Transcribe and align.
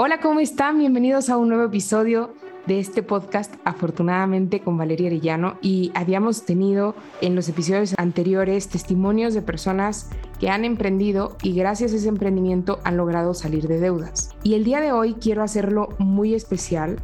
Hola, 0.00 0.20
¿cómo 0.20 0.38
están? 0.38 0.78
Bienvenidos 0.78 1.28
a 1.28 1.36
un 1.36 1.48
nuevo 1.48 1.64
episodio 1.64 2.32
de 2.68 2.78
este 2.78 3.02
podcast, 3.02 3.56
afortunadamente 3.64 4.60
con 4.60 4.78
Valeria 4.78 5.08
Arellano. 5.08 5.58
Y 5.60 5.90
habíamos 5.92 6.44
tenido 6.44 6.94
en 7.20 7.34
los 7.34 7.48
episodios 7.48 7.96
anteriores 7.98 8.68
testimonios 8.68 9.34
de 9.34 9.42
personas 9.42 10.08
que 10.38 10.50
han 10.50 10.64
emprendido 10.64 11.36
y 11.42 11.52
gracias 11.52 11.92
a 11.92 11.96
ese 11.96 12.08
emprendimiento 12.08 12.78
han 12.84 12.96
logrado 12.96 13.34
salir 13.34 13.66
de 13.66 13.80
deudas. 13.80 14.30
Y 14.44 14.54
el 14.54 14.62
día 14.62 14.80
de 14.80 14.92
hoy 14.92 15.14
quiero 15.14 15.42
hacerlo 15.42 15.88
muy 15.98 16.32
especial 16.32 17.00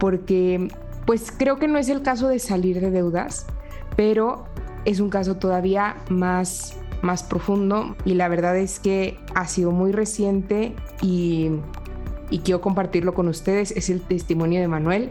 porque 0.00 0.66
pues 1.06 1.30
creo 1.30 1.60
que 1.60 1.68
no 1.68 1.78
es 1.78 1.88
el 1.90 2.02
caso 2.02 2.26
de 2.26 2.40
salir 2.40 2.80
de 2.80 2.90
deudas, 2.90 3.46
pero 3.94 4.46
es 4.84 4.98
un 4.98 5.10
caso 5.10 5.36
todavía 5.36 5.94
más 6.08 6.76
más 7.02 7.24
profundo 7.24 7.96
y 8.04 8.14
la 8.14 8.28
verdad 8.28 8.56
es 8.56 8.78
que 8.78 9.18
ha 9.34 9.46
sido 9.48 9.72
muy 9.72 9.90
reciente 9.90 10.74
y 11.02 11.50
y 12.32 12.38
quiero 12.38 12.62
compartirlo 12.62 13.12
con 13.14 13.28
ustedes 13.28 13.72
es 13.72 13.90
el 13.90 14.00
testimonio 14.00 14.60
de 14.60 14.66
Manuel. 14.66 15.10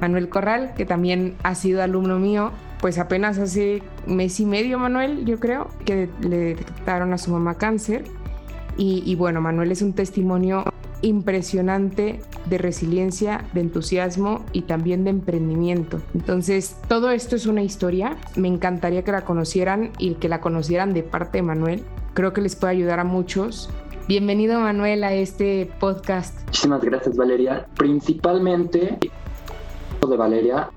Manuel 0.00 0.28
Corral, 0.28 0.74
que 0.76 0.84
también 0.84 1.34
ha 1.42 1.54
sido 1.54 1.82
alumno 1.82 2.18
mío, 2.18 2.52
pues 2.80 2.98
apenas 2.98 3.38
hace 3.38 3.82
mes 4.06 4.38
y 4.38 4.44
medio, 4.44 4.78
Manuel, 4.78 5.24
yo 5.24 5.40
creo, 5.40 5.68
que 5.86 6.10
le 6.20 6.36
detectaron 6.36 7.12
a 7.14 7.18
su 7.18 7.30
mamá 7.30 7.54
cáncer. 7.54 8.04
Y, 8.76 9.14
bueno, 9.16 9.40
Manuel 9.40 9.70
es 9.70 9.80
un 9.82 9.92
testimonio 9.92 10.64
impresionante 11.02 12.20
de 12.46 12.58
resiliencia, 12.58 13.44
de 13.52 13.60
entusiasmo 13.60 14.44
y 14.52 14.62
también 14.62 15.04
de 15.04 15.10
emprendimiento. 15.10 16.00
Entonces, 16.14 16.76
todo 16.88 17.10
esto 17.10 17.36
es 17.36 17.46
una 17.46 17.62
historia. 17.62 18.16
Me 18.34 18.48
encantaría 18.48 19.04
que 19.04 19.12
la 19.12 19.24
conocieran 19.24 19.90
y 19.98 20.14
que 20.14 20.28
la 20.28 20.40
conocieran 20.40 20.94
de 20.94 21.02
parte 21.02 21.38
de 21.38 21.42
Manuel. 21.42 21.84
Creo 22.14 22.32
que 22.32 22.40
les 22.40 22.56
puede 22.56 22.72
ayudar 22.72 22.98
a 22.98 23.04
muchos 23.04 23.70
Bienvenido 24.08 24.58
Manuel 24.58 25.04
a 25.04 25.12
este 25.12 25.70
podcast. 25.78 26.44
Muchísimas 26.46 26.82
gracias 26.82 27.16
Valeria. 27.16 27.66
Principalmente 27.76 28.98
de 28.98 30.16
Valeria 30.16 30.70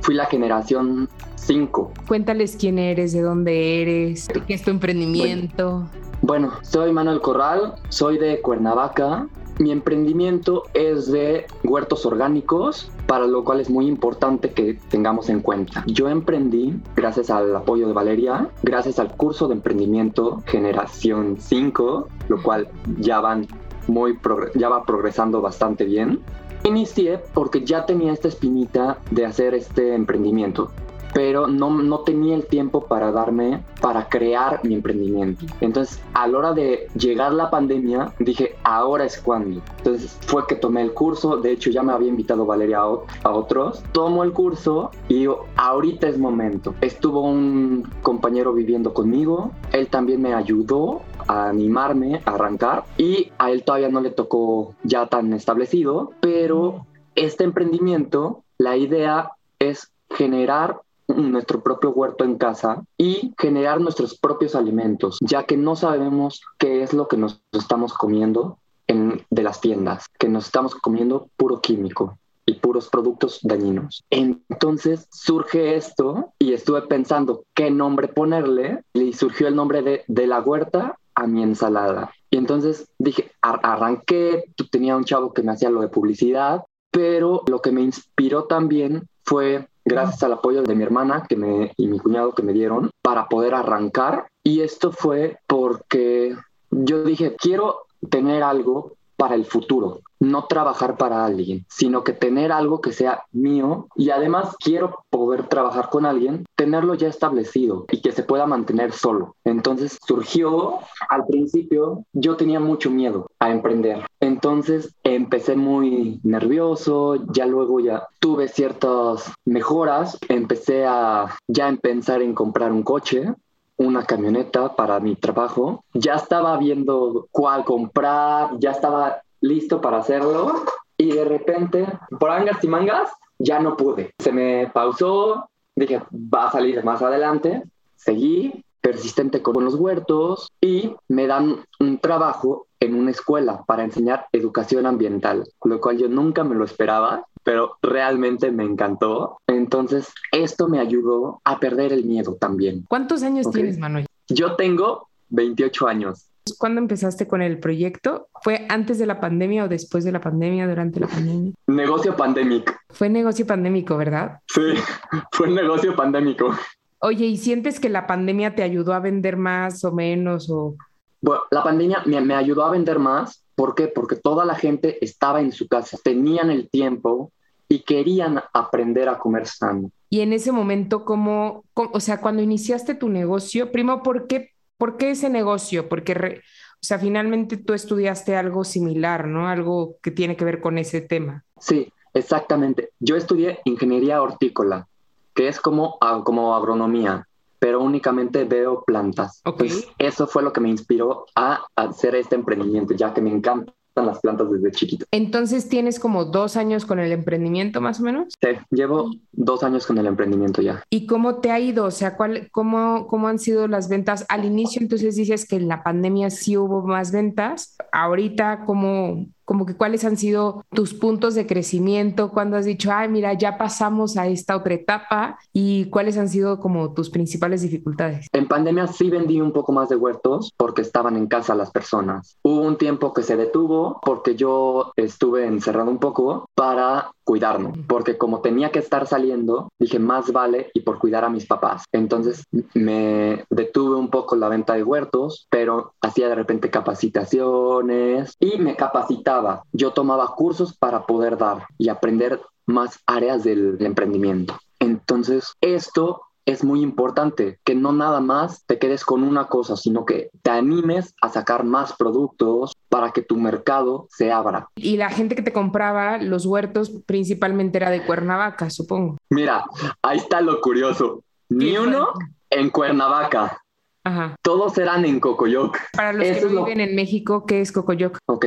fui 0.00 0.14
la 0.14 0.24
generación 0.24 1.10
5. 1.36 1.92
Cuéntales 2.08 2.56
quién 2.58 2.78
eres, 2.78 3.12
de 3.12 3.20
dónde 3.20 3.82
eres, 3.82 4.28
qué 4.46 4.54
es 4.54 4.62
tu 4.62 4.70
emprendimiento. 4.70 5.86
Bueno, 6.22 6.48
bueno, 6.48 6.52
soy 6.62 6.90
Manuel 6.92 7.20
Corral, 7.20 7.74
soy 7.90 8.16
de 8.16 8.40
Cuernavaca, 8.40 9.28
mi 9.62 9.70
emprendimiento 9.70 10.64
es 10.74 11.10
de 11.10 11.46
huertos 11.62 12.04
orgánicos, 12.04 12.90
para 13.06 13.26
lo 13.26 13.44
cual 13.44 13.60
es 13.60 13.70
muy 13.70 13.86
importante 13.86 14.50
que 14.50 14.78
tengamos 14.90 15.28
en 15.28 15.40
cuenta. 15.40 15.84
Yo 15.86 16.08
emprendí 16.08 16.74
gracias 16.96 17.30
al 17.30 17.54
apoyo 17.54 17.86
de 17.86 17.92
Valeria, 17.92 18.48
gracias 18.62 18.98
al 18.98 19.16
curso 19.16 19.46
de 19.48 19.54
emprendimiento 19.54 20.42
Generación 20.46 21.36
5, 21.38 22.08
lo 22.28 22.42
cual 22.42 22.68
ya 22.98 23.20
van 23.20 23.46
muy 23.86 24.18
ya 24.54 24.68
va 24.68 24.84
progresando 24.84 25.40
bastante 25.40 25.84
bien. 25.84 26.20
Inicié 26.64 27.20
porque 27.34 27.64
ya 27.64 27.86
tenía 27.86 28.12
esta 28.12 28.28
espinita 28.28 28.98
de 29.10 29.26
hacer 29.26 29.54
este 29.54 29.94
emprendimiento 29.94 30.70
pero 31.12 31.46
no, 31.46 31.70
no 31.70 32.00
tenía 32.00 32.34
el 32.34 32.46
tiempo 32.46 32.84
para 32.86 33.12
darme, 33.12 33.62
para 33.80 34.08
crear 34.08 34.60
mi 34.64 34.74
emprendimiento. 34.74 35.46
Entonces, 35.60 36.00
a 36.14 36.26
la 36.26 36.38
hora 36.38 36.52
de 36.52 36.88
llegar 36.94 37.32
la 37.32 37.50
pandemia, 37.50 38.12
dije, 38.18 38.56
ahora 38.62 39.04
es 39.04 39.20
cuando. 39.20 39.62
Entonces, 39.78 40.18
fue 40.26 40.46
que 40.46 40.54
tomé 40.54 40.82
el 40.82 40.92
curso, 40.92 41.36
de 41.36 41.52
hecho 41.52 41.70
ya 41.70 41.82
me 41.82 41.92
había 41.92 42.08
invitado 42.08 42.46
Valeria 42.46 42.80
a, 42.80 43.28
a 43.28 43.30
otros, 43.30 43.82
tomo 43.92 44.24
el 44.24 44.32
curso 44.32 44.90
y 45.08 45.20
digo, 45.20 45.46
ahorita 45.56 46.08
es 46.08 46.18
momento. 46.18 46.74
Estuvo 46.80 47.22
un 47.22 47.88
compañero 48.02 48.52
viviendo 48.52 48.94
conmigo, 48.94 49.52
él 49.72 49.88
también 49.88 50.22
me 50.22 50.34
ayudó 50.34 51.02
a 51.28 51.48
animarme 51.48 52.20
a 52.24 52.32
arrancar 52.32 52.84
y 52.96 53.30
a 53.38 53.50
él 53.50 53.64
todavía 53.64 53.88
no 53.88 54.00
le 54.00 54.10
tocó 54.10 54.74
ya 54.82 55.06
tan 55.06 55.32
establecido, 55.32 56.12
pero 56.20 56.86
este 57.14 57.44
emprendimiento, 57.44 58.42
la 58.58 58.76
idea 58.76 59.32
es 59.58 59.90
generar 60.10 60.81
nuestro 61.08 61.62
propio 61.62 61.90
huerto 61.90 62.24
en 62.24 62.36
casa 62.36 62.84
y 62.96 63.34
generar 63.38 63.80
nuestros 63.80 64.18
propios 64.18 64.54
alimentos, 64.54 65.18
ya 65.20 65.44
que 65.44 65.56
no 65.56 65.76
sabemos 65.76 66.42
qué 66.58 66.82
es 66.82 66.92
lo 66.92 67.08
que 67.08 67.16
nos 67.16 67.42
estamos 67.52 67.94
comiendo 67.94 68.58
en, 68.86 69.24
de 69.30 69.42
las 69.42 69.60
tiendas, 69.60 70.06
que 70.18 70.28
nos 70.28 70.46
estamos 70.46 70.74
comiendo 70.74 71.28
puro 71.36 71.60
químico 71.60 72.18
y 72.46 72.54
puros 72.54 72.88
productos 72.88 73.38
dañinos. 73.42 74.02
Entonces 74.10 75.06
surge 75.10 75.76
esto 75.76 76.32
y 76.38 76.52
estuve 76.52 76.82
pensando 76.82 77.44
qué 77.54 77.70
nombre 77.70 78.08
ponerle 78.08 78.82
y 78.92 79.12
surgió 79.12 79.48
el 79.48 79.56
nombre 79.56 79.82
de, 79.82 80.04
de 80.08 80.26
la 80.26 80.40
huerta 80.40 80.98
a 81.14 81.26
mi 81.26 81.42
ensalada. 81.42 82.12
Y 82.30 82.38
entonces 82.38 82.88
dije, 82.98 83.30
arranqué, 83.42 84.44
tenía 84.70 84.96
un 84.96 85.04
chavo 85.04 85.32
que 85.32 85.42
me 85.42 85.52
hacía 85.52 85.70
lo 85.70 85.82
de 85.82 85.88
publicidad, 85.88 86.64
pero 86.90 87.42
lo 87.46 87.60
que 87.60 87.72
me 87.72 87.82
inspiró 87.82 88.44
también 88.44 89.08
fue 89.24 89.68
gracias 89.84 90.22
al 90.22 90.34
apoyo 90.34 90.62
de 90.62 90.74
mi 90.74 90.82
hermana 90.82 91.24
que 91.28 91.36
me, 91.36 91.72
y 91.76 91.86
mi 91.86 91.98
cuñado 91.98 92.32
que 92.32 92.42
me 92.42 92.52
dieron 92.52 92.90
para 93.02 93.28
poder 93.28 93.54
arrancar. 93.54 94.26
Y 94.44 94.60
esto 94.60 94.92
fue 94.92 95.38
porque 95.46 96.36
yo 96.70 97.04
dije, 97.04 97.36
quiero 97.38 97.86
tener 98.10 98.42
algo 98.42 98.94
para 99.16 99.34
el 99.34 99.44
futuro, 99.44 100.00
no 100.22 100.44
trabajar 100.44 100.96
para 100.96 101.24
alguien, 101.24 101.66
sino 101.68 102.04
que 102.04 102.12
tener 102.12 102.52
algo 102.52 102.80
que 102.80 102.92
sea 102.92 103.24
mío 103.32 103.88
y 103.96 104.10
además 104.10 104.54
quiero 104.62 105.04
poder 105.10 105.48
trabajar 105.48 105.90
con 105.90 106.06
alguien, 106.06 106.46
tenerlo 106.54 106.94
ya 106.94 107.08
establecido 107.08 107.86
y 107.90 108.00
que 108.00 108.12
se 108.12 108.22
pueda 108.22 108.46
mantener 108.46 108.92
solo. 108.92 109.34
Entonces 109.44 109.98
surgió, 110.06 110.78
al 111.08 111.26
principio 111.26 112.04
yo 112.12 112.36
tenía 112.36 112.60
mucho 112.60 112.88
miedo 112.88 113.26
a 113.40 113.50
emprender, 113.50 114.06
entonces 114.20 114.94
empecé 115.02 115.56
muy 115.56 116.20
nervioso, 116.22 117.16
ya 117.32 117.46
luego 117.46 117.80
ya 117.80 118.06
tuve 118.20 118.46
ciertas 118.46 119.32
mejoras, 119.44 120.18
empecé 120.28 120.86
a 120.86 121.36
ya 121.48 121.68
en 121.68 121.78
pensar 121.78 122.22
en 122.22 122.34
comprar 122.34 122.70
un 122.70 122.84
coche, 122.84 123.34
una 123.76 124.04
camioneta 124.04 124.76
para 124.76 125.00
mi 125.00 125.16
trabajo. 125.16 125.84
Ya 125.94 126.14
estaba 126.14 126.56
viendo 126.58 127.26
cuál 127.32 127.64
comprar, 127.64 128.50
ya 128.60 128.70
estaba 128.70 129.22
listo 129.42 129.80
para 129.80 129.98
hacerlo 129.98 130.64
y 130.96 131.12
de 131.12 131.24
repente, 131.24 131.86
por 132.18 132.30
angas 132.30 132.62
y 132.64 132.68
mangas, 132.68 133.10
ya 133.38 133.58
no 133.58 133.76
pude. 133.76 134.14
Se 134.18 134.32
me 134.32 134.70
pausó, 134.72 135.50
dije, 135.76 136.00
va 136.12 136.46
a 136.46 136.52
salir 136.52 136.82
más 136.84 137.02
adelante. 137.02 137.62
Seguí 137.96 138.64
persistente 138.80 139.42
con 139.42 139.64
los 139.64 139.74
huertos 139.74 140.48
y 140.60 140.94
me 141.08 141.26
dan 141.26 141.64
un 141.78 141.98
trabajo 141.98 142.66
en 142.80 142.94
una 142.94 143.12
escuela 143.12 143.64
para 143.64 143.84
enseñar 143.84 144.26
educación 144.32 144.86
ambiental, 144.86 145.44
lo 145.64 145.80
cual 145.80 145.98
yo 145.98 146.08
nunca 146.08 146.42
me 146.42 146.56
lo 146.56 146.64
esperaba, 146.64 147.26
pero 147.44 147.76
realmente 147.80 148.50
me 148.50 148.64
encantó. 148.64 149.38
Entonces, 149.46 150.12
esto 150.32 150.68
me 150.68 150.80
ayudó 150.80 151.40
a 151.44 151.60
perder 151.60 151.92
el 151.92 152.04
miedo 152.04 152.34
también. 152.34 152.84
¿Cuántos 152.88 153.22
años 153.22 153.48
tienes, 153.50 153.78
Manuel? 153.78 154.06
Yo 154.28 154.56
tengo 154.56 155.08
28 155.28 155.86
años. 155.86 156.26
¿Cuándo 156.58 156.80
empezaste 156.80 157.28
con 157.28 157.40
el 157.42 157.58
proyecto? 157.58 158.28
¿Fue 158.42 158.66
antes 158.68 158.98
de 158.98 159.06
la 159.06 159.20
pandemia 159.20 159.64
o 159.64 159.68
después 159.68 160.04
de 160.04 160.12
la 160.12 160.20
pandemia, 160.20 160.66
durante 160.66 161.00
la 161.00 161.06
pandemia? 161.06 161.52
Negocio 161.68 162.16
pandémico. 162.16 162.72
Fue 162.90 163.08
negocio 163.08 163.46
pandémico, 163.46 163.96
¿verdad? 163.96 164.40
Sí, 164.46 164.60
fue 165.32 165.48
negocio 165.48 165.94
pandémico. 165.94 166.50
Oye, 166.98 167.26
¿y 167.26 167.36
sientes 167.36 167.80
que 167.80 167.88
la 167.88 168.06
pandemia 168.06 168.54
te 168.54 168.62
ayudó 168.62 168.92
a 168.92 169.00
vender 169.00 169.36
más 169.36 169.84
o 169.84 169.92
menos? 169.92 170.50
O... 170.50 170.76
Bueno, 171.20 171.42
la 171.50 171.62
pandemia 171.62 172.02
me, 172.06 172.20
me 172.20 172.34
ayudó 172.34 172.64
a 172.64 172.70
vender 172.70 172.98
más. 172.98 173.44
¿Por 173.54 173.74
qué? 173.74 173.88
Porque 173.88 174.16
toda 174.16 174.44
la 174.44 174.54
gente 174.54 175.04
estaba 175.04 175.40
en 175.40 175.52
su 175.52 175.68
casa, 175.68 175.98
tenían 176.02 176.50
el 176.50 176.68
tiempo 176.68 177.30
y 177.68 177.80
querían 177.80 178.40
aprender 178.52 179.08
a 179.08 179.18
comer 179.18 179.46
sano. 179.46 179.90
Y 180.10 180.20
en 180.20 180.32
ese 180.34 180.52
momento, 180.52 181.04
¿cómo, 181.04 181.64
o 181.74 182.00
sea, 182.00 182.20
cuando 182.20 182.42
iniciaste 182.42 182.94
tu 182.94 183.08
negocio, 183.08 183.72
primo, 183.72 184.02
¿por 184.02 184.26
qué, 184.26 184.51
por 184.82 184.96
qué 184.96 185.12
ese 185.12 185.30
negocio? 185.30 185.88
Porque, 185.88 186.42
o 186.72 186.80
sea, 186.80 186.98
finalmente 186.98 187.56
tú 187.56 187.72
estudiaste 187.72 188.34
algo 188.34 188.64
similar, 188.64 189.28
¿no? 189.28 189.46
Algo 189.46 189.98
que 190.02 190.10
tiene 190.10 190.36
que 190.36 190.44
ver 190.44 190.60
con 190.60 190.76
ese 190.76 191.00
tema. 191.00 191.44
Sí, 191.60 191.92
exactamente. 192.12 192.90
Yo 192.98 193.14
estudié 193.14 193.60
ingeniería 193.64 194.20
hortícola 194.20 194.88
que 195.34 195.46
es 195.46 195.60
como, 195.60 196.00
como 196.24 196.56
agronomía, 196.56 197.28
pero 197.60 197.80
únicamente 197.80 198.42
veo 198.42 198.82
plantas. 198.84 199.40
Okay. 199.44 199.70
eso 199.98 200.26
fue 200.26 200.42
lo 200.42 200.52
que 200.52 200.60
me 200.60 200.70
inspiró 200.70 201.26
a 201.36 201.64
hacer 201.76 202.16
este 202.16 202.34
emprendimiento, 202.34 202.92
ya 202.92 203.14
que 203.14 203.20
me 203.20 203.30
encantan 203.30 203.72
las 204.00 204.20
plantas 204.20 204.50
desde 204.50 204.70
chiquito. 204.70 205.04
Entonces 205.10 205.68
tienes 205.68 206.00
como 206.00 206.24
dos 206.24 206.56
años 206.56 206.86
con 206.86 206.98
el 206.98 207.12
emprendimiento 207.12 207.80
más 207.80 208.00
o 208.00 208.04
menos. 208.04 208.34
Sí, 208.40 208.48
llevo 208.70 209.10
dos 209.32 209.62
años 209.62 209.86
con 209.86 209.98
el 209.98 210.06
emprendimiento 210.06 210.62
ya. 210.62 210.82
¿Y 210.88 211.06
cómo 211.06 211.36
te 211.36 211.50
ha 211.50 211.60
ido? 211.60 211.84
O 211.84 211.90
sea, 211.90 212.16
¿cuál, 212.16 212.48
cómo, 212.50 213.06
¿cómo 213.06 213.28
han 213.28 213.38
sido 213.38 213.68
las 213.68 213.88
ventas? 213.88 214.24
Al 214.28 214.44
inicio 214.44 214.80
entonces 214.80 215.16
dices 215.16 215.46
que 215.46 215.56
en 215.56 215.68
la 215.68 215.82
pandemia 215.82 216.30
sí 216.30 216.56
hubo 216.56 216.82
más 216.82 217.12
ventas. 217.12 217.76
Ahorita, 217.92 218.64
¿cómo, 218.64 219.26
como 219.44 219.66
que 219.66 219.76
cuáles 219.76 220.04
han 220.04 220.16
sido 220.16 220.64
tus 220.70 220.94
puntos 220.94 221.34
de 221.34 221.46
crecimiento, 221.46 222.30
cuando 222.30 222.56
has 222.56 222.64
dicho, 222.64 222.90
ay, 222.92 223.08
mira, 223.08 223.32
ya 223.34 223.58
pasamos 223.58 224.16
a 224.16 224.26
esta 224.26 224.56
otra 224.56 224.74
etapa 224.74 225.38
y 225.52 225.86
cuáles 225.86 226.16
han 226.18 226.28
sido 226.28 226.60
como 226.60 226.92
tus 226.92 227.10
principales 227.10 227.62
dificultades. 227.62 228.26
En 228.32 228.48
pandemia 228.48 228.86
sí 228.86 229.10
vendí 229.10 229.40
un 229.40 229.52
poco 229.52 229.72
más 229.72 229.88
de 229.88 229.96
huertos 229.96 230.52
porque 230.56 230.82
estaban 230.82 231.16
en 231.16 231.26
casa 231.26 231.54
las 231.54 231.70
personas. 231.70 232.36
Hubo 232.42 232.60
un 232.62 232.76
tiempo 232.76 233.12
que 233.12 233.22
se 233.22 233.36
detuvo 233.36 234.00
porque 234.02 234.34
yo 234.34 234.92
estuve 234.96 235.46
encerrado 235.46 235.90
un 235.90 235.98
poco 235.98 236.46
para 236.54 237.10
cuidarnos, 237.24 237.78
porque 237.86 238.18
como 238.18 238.40
tenía 238.40 238.70
que 238.70 238.80
estar 238.80 239.06
saliendo, 239.06 239.68
dije 239.78 239.98
más 240.00 240.32
vale 240.32 240.70
y 240.74 240.80
por 240.80 240.98
cuidar 240.98 241.24
a 241.24 241.30
mis 241.30 241.46
papás. 241.46 241.84
Entonces 241.92 242.44
me 242.74 243.44
detuve 243.48 243.96
un 243.96 244.10
poco 244.10 244.36
la 244.36 244.48
venta 244.48 244.74
de 244.74 244.82
huertos, 244.82 245.46
pero 245.48 245.94
hacía 246.00 246.28
de 246.28 246.34
repente 246.34 246.70
capacitaciones 246.70 248.36
y 248.40 248.58
me 248.58 248.76
capacitaba. 248.76 249.31
Yo 249.72 249.92
tomaba 249.92 250.34
cursos 250.34 250.76
para 250.76 251.06
poder 251.06 251.36
dar 251.36 251.66
y 251.78 251.88
aprender 251.88 252.40
más 252.66 252.98
áreas 253.06 253.44
del 253.44 253.76
emprendimiento. 253.80 254.58
Entonces, 254.78 255.52
esto 255.60 256.22
es 256.44 256.64
muy 256.64 256.82
importante 256.82 257.58
que 257.64 257.74
no 257.74 257.92
nada 257.92 258.20
más 258.20 258.64
te 258.66 258.78
quedes 258.78 259.04
con 259.04 259.22
una 259.22 259.46
cosa, 259.46 259.76
sino 259.76 260.04
que 260.04 260.30
te 260.42 260.50
animes 260.50 261.14
a 261.22 261.28
sacar 261.28 261.64
más 261.64 261.92
productos 261.92 262.72
para 262.88 263.12
que 263.12 263.22
tu 263.22 263.36
mercado 263.36 264.08
se 264.10 264.32
abra. 264.32 264.66
Y 264.74 264.96
la 264.96 265.10
gente 265.10 265.36
que 265.36 265.42
te 265.42 265.52
compraba 265.52 266.18
los 266.18 266.46
huertos 266.46 266.90
principalmente 267.06 267.78
era 267.78 267.90
de 267.90 268.04
Cuernavaca, 268.04 268.70
supongo. 268.70 269.18
Mira, 269.30 269.64
ahí 270.02 270.18
está 270.18 270.40
lo 270.40 270.60
curioso. 270.60 271.22
Ni 271.48 271.76
uno 271.76 272.08
en 272.50 272.70
Cuernavaca. 272.70 273.62
Ajá. 274.04 274.34
Todos 274.42 274.76
eran 274.78 275.04
en 275.04 275.20
Cocoyoc. 275.20 275.78
Para 275.92 276.12
los 276.12 276.26
que 276.26 276.46
viven 276.46 276.80
en 276.80 276.96
México, 276.96 277.46
¿qué 277.46 277.60
es 277.60 277.70
Cocoyoc? 277.70 278.18
Ok, 278.26 278.46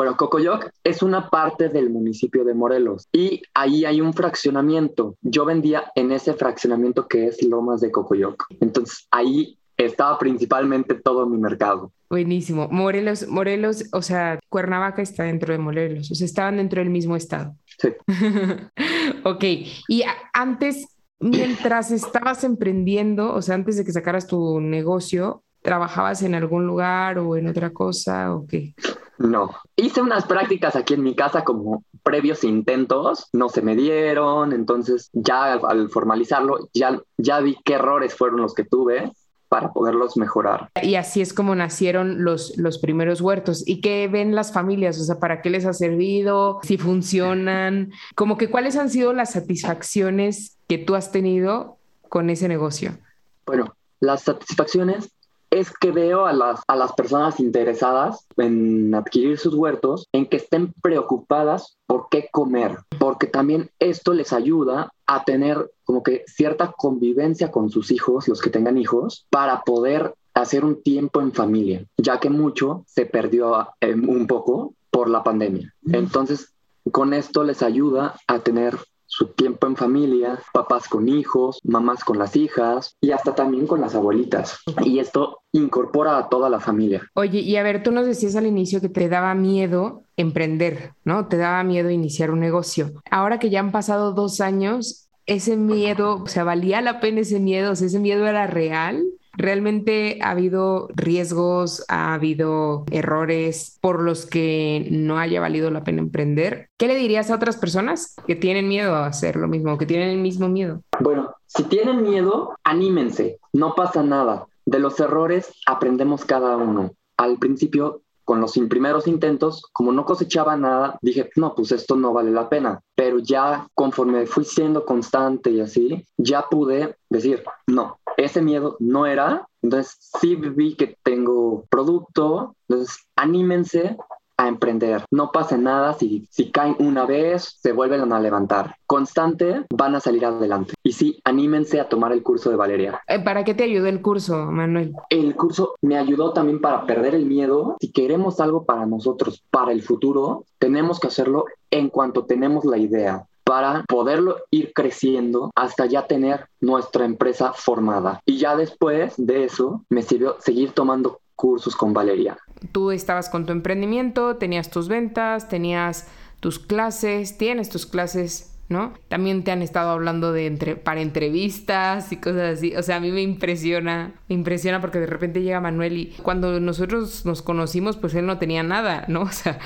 bueno, 0.00 0.16
Cocoyoc 0.16 0.70
es 0.82 1.02
una 1.02 1.28
parte 1.28 1.68
del 1.68 1.90
municipio 1.90 2.42
de 2.42 2.54
Morelos 2.54 3.06
y 3.12 3.42
ahí 3.52 3.84
hay 3.84 4.00
un 4.00 4.14
fraccionamiento. 4.14 5.18
Yo 5.20 5.44
vendía 5.44 5.92
en 5.94 6.10
ese 6.10 6.32
fraccionamiento 6.32 7.06
que 7.06 7.26
es 7.26 7.42
Lomas 7.42 7.82
de 7.82 7.90
Cocoyoc. 7.90 8.46
Entonces 8.62 9.06
ahí 9.10 9.58
estaba 9.76 10.18
principalmente 10.18 10.94
todo 10.94 11.26
mi 11.26 11.36
mercado. 11.36 11.92
Buenísimo. 12.08 12.66
Morelos, 12.70 13.28
Morelos, 13.28 13.90
o 13.92 14.00
sea, 14.00 14.40
Cuernavaca 14.48 15.02
está 15.02 15.24
dentro 15.24 15.52
de 15.52 15.58
Morelos, 15.58 16.10
o 16.10 16.14
sea, 16.14 16.24
estaban 16.24 16.56
dentro 16.56 16.80
del 16.80 16.88
mismo 16.88 17.14
estado. 17.14 17.54
Sí. 17.76 17.90
ok. 19.24 19.44
Y 19.86 20.02
antes, 20.32 20.96
mientras 21.18 21.90
estabas 21.90 22.42
emprendiendo, 22.44 23.34
o 23.34 23.42
sea, 23.42 23.54
antes 23.54 23.76
de 23.76 23.84
que 23.84 23.92
sacaras 23.92 24.26
tu 24.26 24.62
negocio, 24.62 25.42
¿trabajabas 25.60 26.22
en 26.22 26.34
algún 26.34 26.66
lugar 26.66 27.18
o 27.18 27.36
en 27.36 27.48
otra 27.48 27.68
cosa 27.68 28.34
o 28.34 28.46
qué? 28.46 28.72
No, 29.20 29.50
hice 29.76 30.00
unas 30.00 30.24
prácticas 30.24 30.76
aquí 30.76 30.94
en 30.94 31.02
mi 31.02 31.14
casa 31.14 31.44
como 31.44 31.84
previos 32.02 32.42
intentos, 32.42 33.28
no 33.34 33.50
se 33.50 33.60
me 33.60 33.76
dieron, 33.76 34.54
entonces 34.54 35.10
ya 35.12 35.52
al, 35.52 35.90
formalizarlo 35.90 36.70
ya, 36.72 36.98
ya 37.18 37.40
vi 37.40 37.58
qué 37.62 37.74
errores 37.74 38.14
fueron 38.14 38.40
los 38.40 38.54
que 38.54 38.64
tuve 38.64 39.12
para 39.50 39.74
poderlos 39.74 40.16
mejorar. 40.16 40.70
Y 40.82 40.94
así 40.94 41.20
es 41.20 41.34
como 41.34 41.54
nacieron 41.54 42.24
los, 42.24 42.56
los 42.56 42.78
primeros 42.78 43.20
huertos. 43.20 43.62
¿Y 43.68 43.82
qué 43.82 44.08
ven 44.08 44.34
las 44.34 44.54
familias? 44.54 44.98
O 44.98 45.04
sea, 45.04 45.18
¿para 45.18 45.42
qué 45.42 45.50
les 45.50 45.66
ha 45.66 45.74
servido? 45.74 46.58
¿Si 46.62 46.78
funcionan? 46.78 47.92
Como 48.14 48.38
que 48.38 48.48
cuáles 48.48 48.76
han 48.76 48.88
sido 48.88 49.12
las 49.12 49.32
satisfacciones 49.32 50.56
que 50.66 50.78
tú 50.78 50.94
has 50.94 51.12
tenido 51.12 51.76
con 52.08 52.30
ese 52.30 52.48
negocio? 52.48 52.96
Bueno, 53.44 53.74
las 54.00 54.22
satisfacciones 54.22 55.10
es 55.60 55.70
que 55.70 55.92
veo 55.92 56.26
a 56.26 56.32
las, 56.32 56.60
a 56.66 56.76
las 56.76 56.92
personas 56.92 57.38
interesadas 57.40 58.26
en 58.36 58.94
adquirir 58.94 59.38
sus 59.38 59.54
huertos 59.54 60.08
en 60.12 60.26
que 60.26 60.38
estén 60.38 60.72
preocupadas 60.82 61.76
por 61.86 62.08
qué 62.10 62.28
comer, 62.32 62.78
porque 62.98 63.26
también 63.26 63.70
esto 63.78 64.14
les 64.14 64.32
ayuda 64.32 64.92
a 65.06 65.24
tener 65.24 65.70
como 65.84 66.02
que 66.02 66.24
cierta 66.26 66.72
convivencia 66.76 67.50
con 67.50 67.70
sus 67.70 67.90
hijos, 67.90 68.28
los 68.28 68.40
que 68.40 68.50
tengan 68.50 68.78
hijos, 68.78 69.26
para 69.30 69.62
poder 69.62 70.14
hacer 70.34 70.64
un 70.64 70.82
tiempo 70.82 71.20
en 71.20 71.32
familia, 71.32 71.84
ya 71.96 72.20
que 72.20 72.30
mucho 72.30 72.84
se 72.86 73.06
perdió 73.06 73.68
eh, 73.80 73.94
un 73.94 74.26
poco 74.26 74.74
por 74.90 75.10
la 75.10 75.22
pandemia. 75.22 75.74
Entonces, 75.92 76.52
con 76.92 77.12
esto 77.12 77.44
les 77.44 77.62
ayuda 77.62 78.16
a 78.26 78.38
tener 78.38 78.78
su 79.20 79.26
tiempo 79.26 79.66
en 79.66 79.76
familia, 79.76 80.38
papás 80.54 80.88
con 80.88 81.06
hijos, 81.06 81.60
mamás 81.62 82.04
con 82.04 82.18
las 82.18 82.36
hijas 82.36 82.96
y 83.02 83.10
hasta 83.10 83.34
también 83.34 83.66
con 83.66 83.82
las 83.82 83.94
abuelitas. 83.94 84.60
Y 84.82 84.98
esto 84.98 85.42
incorpora 85.52 86.16
a 86.16 86.30
toda 86.30 86.48
la 86.48 86.58
familia. 86.58 87.02
Oye, 87.12 87.40
y 87.40 87.56
a 87.56 87.62
ver, 87.62 87.82
tú 87.82 87.92
nos 87.92 88.06
decías 88.06 88.34
al 88.34 88.46
inicio 88.46 88.80
que 88.80 88.88
te 88.88 89.10
daba 89.10 89.34
miedo 89.34 90.04
emprender, 90.16 90.94
¿no? 91.04 91.28
Te 91.28 91.36
daba 91.36 91.62
miedo 91.64 91.90
iniciar 91.90 92.30
un 92.30 92.40
negocio. 92.40 92.92
Ahora 93.10 93.38
que 93.38 93.50
ya 93.50 93.60
han 93.60 93.72
pasado 93.72 94.12
dos 94.12 94.40
años, 94.40 95.10
ese 95.26 95.58
miedo, 95.58 96.22
o 96.22 96.26
sea, 96.26 96.44
valía 96.44 96.80
la 96.80 96.98
pena 97.00 97.20
ese 97.20 97.40
miedo, 97.40 97.70
o 97.70 97.72
ese 97.74 97.98
miedo 97.98 98.26
era 98.26 98.46
real. 98.46 99.04
Realmente 99.40 100.18
ha 100.20 100.32
habido 100.32 100.88
riesgos, 100.94 101.82
ha 101.88 102.12
habido 102.12 102.84
errores 102.90 103.78
por 103.80 104.02
los 104.02 104.26
que 104.26 104.86
no 104.90 105.18
haya 105.18 105.40
valido 105.40 105.70
la 105.70 105.82
pena 105.82 106.02
emprender. 106.02 106.68
¿Qué 106.76 106.86
le 106.86 106.94
dirías 106.94 107.30
a 107.30 107.36
otras 107.36 107.56
personas 107.56 108.16
que 108.26 108.36
tienen 108.36 108.68
miedo 108.68 108.94
a 108.94 109.06
hacer 109.06 109.36
lo 109.36 109.48
mismo, 109.48 109.78
que 109.78 109.86
tienen 109.86 110.10
el 110.10 110.18
mismo 110.18 110.50
miedo? 110.50 110.82
Bueno, 111.00 111.34
si 111.46 111.62
tienen 111.64 112.02
miedo, 112.02 112.54
anímense, 112.64 113.38
no 113.54 113.74
pasa 113.74 114.02
nada. 114.02 114.46
De 114.66 114.78
los 114.78 115.00
errores 115.00 115.50
aprendemos 115.66 116.26
cada 116.26 116.58
uno. 116.58 116.92
Al 117.16 117.38
principio 117.38 118.02
con 118.30 118.40
los 118.40 118.52
primeros 118.68 119.06
intentos, 119.08 119.64
como 119.72 119.90
no 119.90 120.04
cosechaba 120.04 120.56
nada, 120.56 120.98
dije, 121.02 121.30
no, 121.34 121.54
pues 121.54 121.72
esto 121.72 121.96
no 121.96 122.12
vale 122.12 122.30
la 122.30 122.48
pena. 122.48 122.80
Pero 122.94 123.18
ya 123.18 123.66
conforme 123.74 124.26
fui 124.26 124.44
siendo 124.44 124.84
constante 124.84 125.50
y 125.50 125.60
así, 125.60 126.06
ya 126.16 126.42
pude 126.42 126.94
decir, 127.08 127.42
no, 127.66 127.98
ese 128.24 128.42
miedo 128.42 128.76
no 128.78 129.06
era. 129.06 129.46
Entonces 129.62 129.96
sí 130.20 130.36
vi 130.36 130.76
que 130.76 130.96
tengo 131.02 131.64
producto. 131.70 132.54
Entonces 132.68 133.06
anímense 133.16 133.96
a 134.40 134.48
emprender. 134.48 135.04
No 135.10 135.32
pasa 135.32 135.58
nada 135.58 135.92
si, 135.94 136.26
si 136.30 136.50
caen 136.50 136.74
una 136.78 137.04
vez, 137.04 137.58
se 137.60 137.72
vuelven 137.72 138.10
a 138.10 138.20
levantar. 138.20 138.74
Constante, 138.86 139.66
van 139.70 139.94
a 139.94 140.00
salir 140.00 140.24
adelante. 140.24 140.72
Y 140.82 140.92
sí, 140.92 141.20
anímense 141.24 141.78
a 141.78 141.88
tomar 141.88 142.12
el 142.12 142.22
curso 142.22 142.48
de 142.48 142.56
Valeria. 142.56 143.02
Eh, 143.06 143.20
¿Para 143.20 143.44
qué 143.44 143.54
te 143.54 143.64
ayudó 143.64 143.86
el 143.86 144.00
curso, 144.00 144.46
Manuel? 144.46 144.94
El 145.10 145.36
curso 145.36 145.74
me 145.82 145.98
ayudó 145.98 146.32
también 146.32 146.60
para 146.60 146.86
perder 146.86 147.14
el 147.14 147.26
miedo. 147.26 147.76
Si 147.80 147.92
queremos 147.92 148.40
algo 148.40 148.64
para 148.64 148.86
nosotros, 148.86 149.44
para 149.50 149.72
el 149.72 149.82
futuro, 149.82 150.46
tenemos 150.58 151.00
que 151.00 151.08
hacerlo 151.08 151.44
en 151.70 151.90
cuanto 151.90 152.24
tenemos 152.24 152.64
la 152.64 152.78
idea 152.78 153.26
para 153.50 153.82
poderlo 153.88 154.36
ir 154.52 154.72
creciendo 154.72 155.50
hasta 155.56 155.84
ya 155.86 156.06
tener 156.06 156.46
nuestra 156.60 157.04
empresa 157.04 157.52
formada. 157.52 158.22
Y 158.24 158.38
ya 158.38 158.54
después 158.54 159.14
de 159.16 159.42
eso 159.42 159.84
me 159.88 160.02
sirvió 160.02 160.36
seguir 160.38 160.70
tomando 160.70 161.18
cursos 161.34 161.74
con 161.74 161.92
Valeria. 161.92 162.38
Tú 162.70 162.92
estabas 162.92 163.28
con 163.28 163.46
tu 163.46 163.52
emprendimiento, 163.52 164.36
tenías 164.36 164.70
tus 164.70 164.86
ventas, 164.86 165.48
tenías 165.48 166.06
tus 166.38 166.60
clases, 166.60 167.38
tienes 167.38 167.70
tus 167.70 167.86
clases 167.86 168.49
¿no? 168.70 168.94
También 169.08 169.42
te 169.44 169.50
han 169.50 169.62
estado 169.62 169.90
hablando 169.90 170.32
de 170.32 170.46
entre, 170.46 170.76
para 170.76 171.00
entrevistas 171.00 172.12
y 172.12 172.16
cosas 172.16 172.58
así. 172.58 172.74
O 172.76 172.82
sea, 172.82 172.96
a 172.96 173.00
mí 173.00 173.10
me 173.10 173.20
impresiona, 173.20 174.14
me 174.28 174.36
impresiona 174.36 174.80
porque 174.80 175.00
de 175.00 175.06
repente 175.06 175.42
llega 175.42 175.60
Manuel 175.60 175.98
y 175.98 176.06
cuando 176.22 176.58
nosotros 176.60 177.26
nos 177.26 177.42
conocimos, 177.42 177.96
pues 177.96 178.14
él 178.14 178.26
no 178.26 178.38
tenía 178.38 178.62
nada, 178.62 179.04
¿no? 179.08 179.20
O 179.30 179.32
sea, 179.32 179.58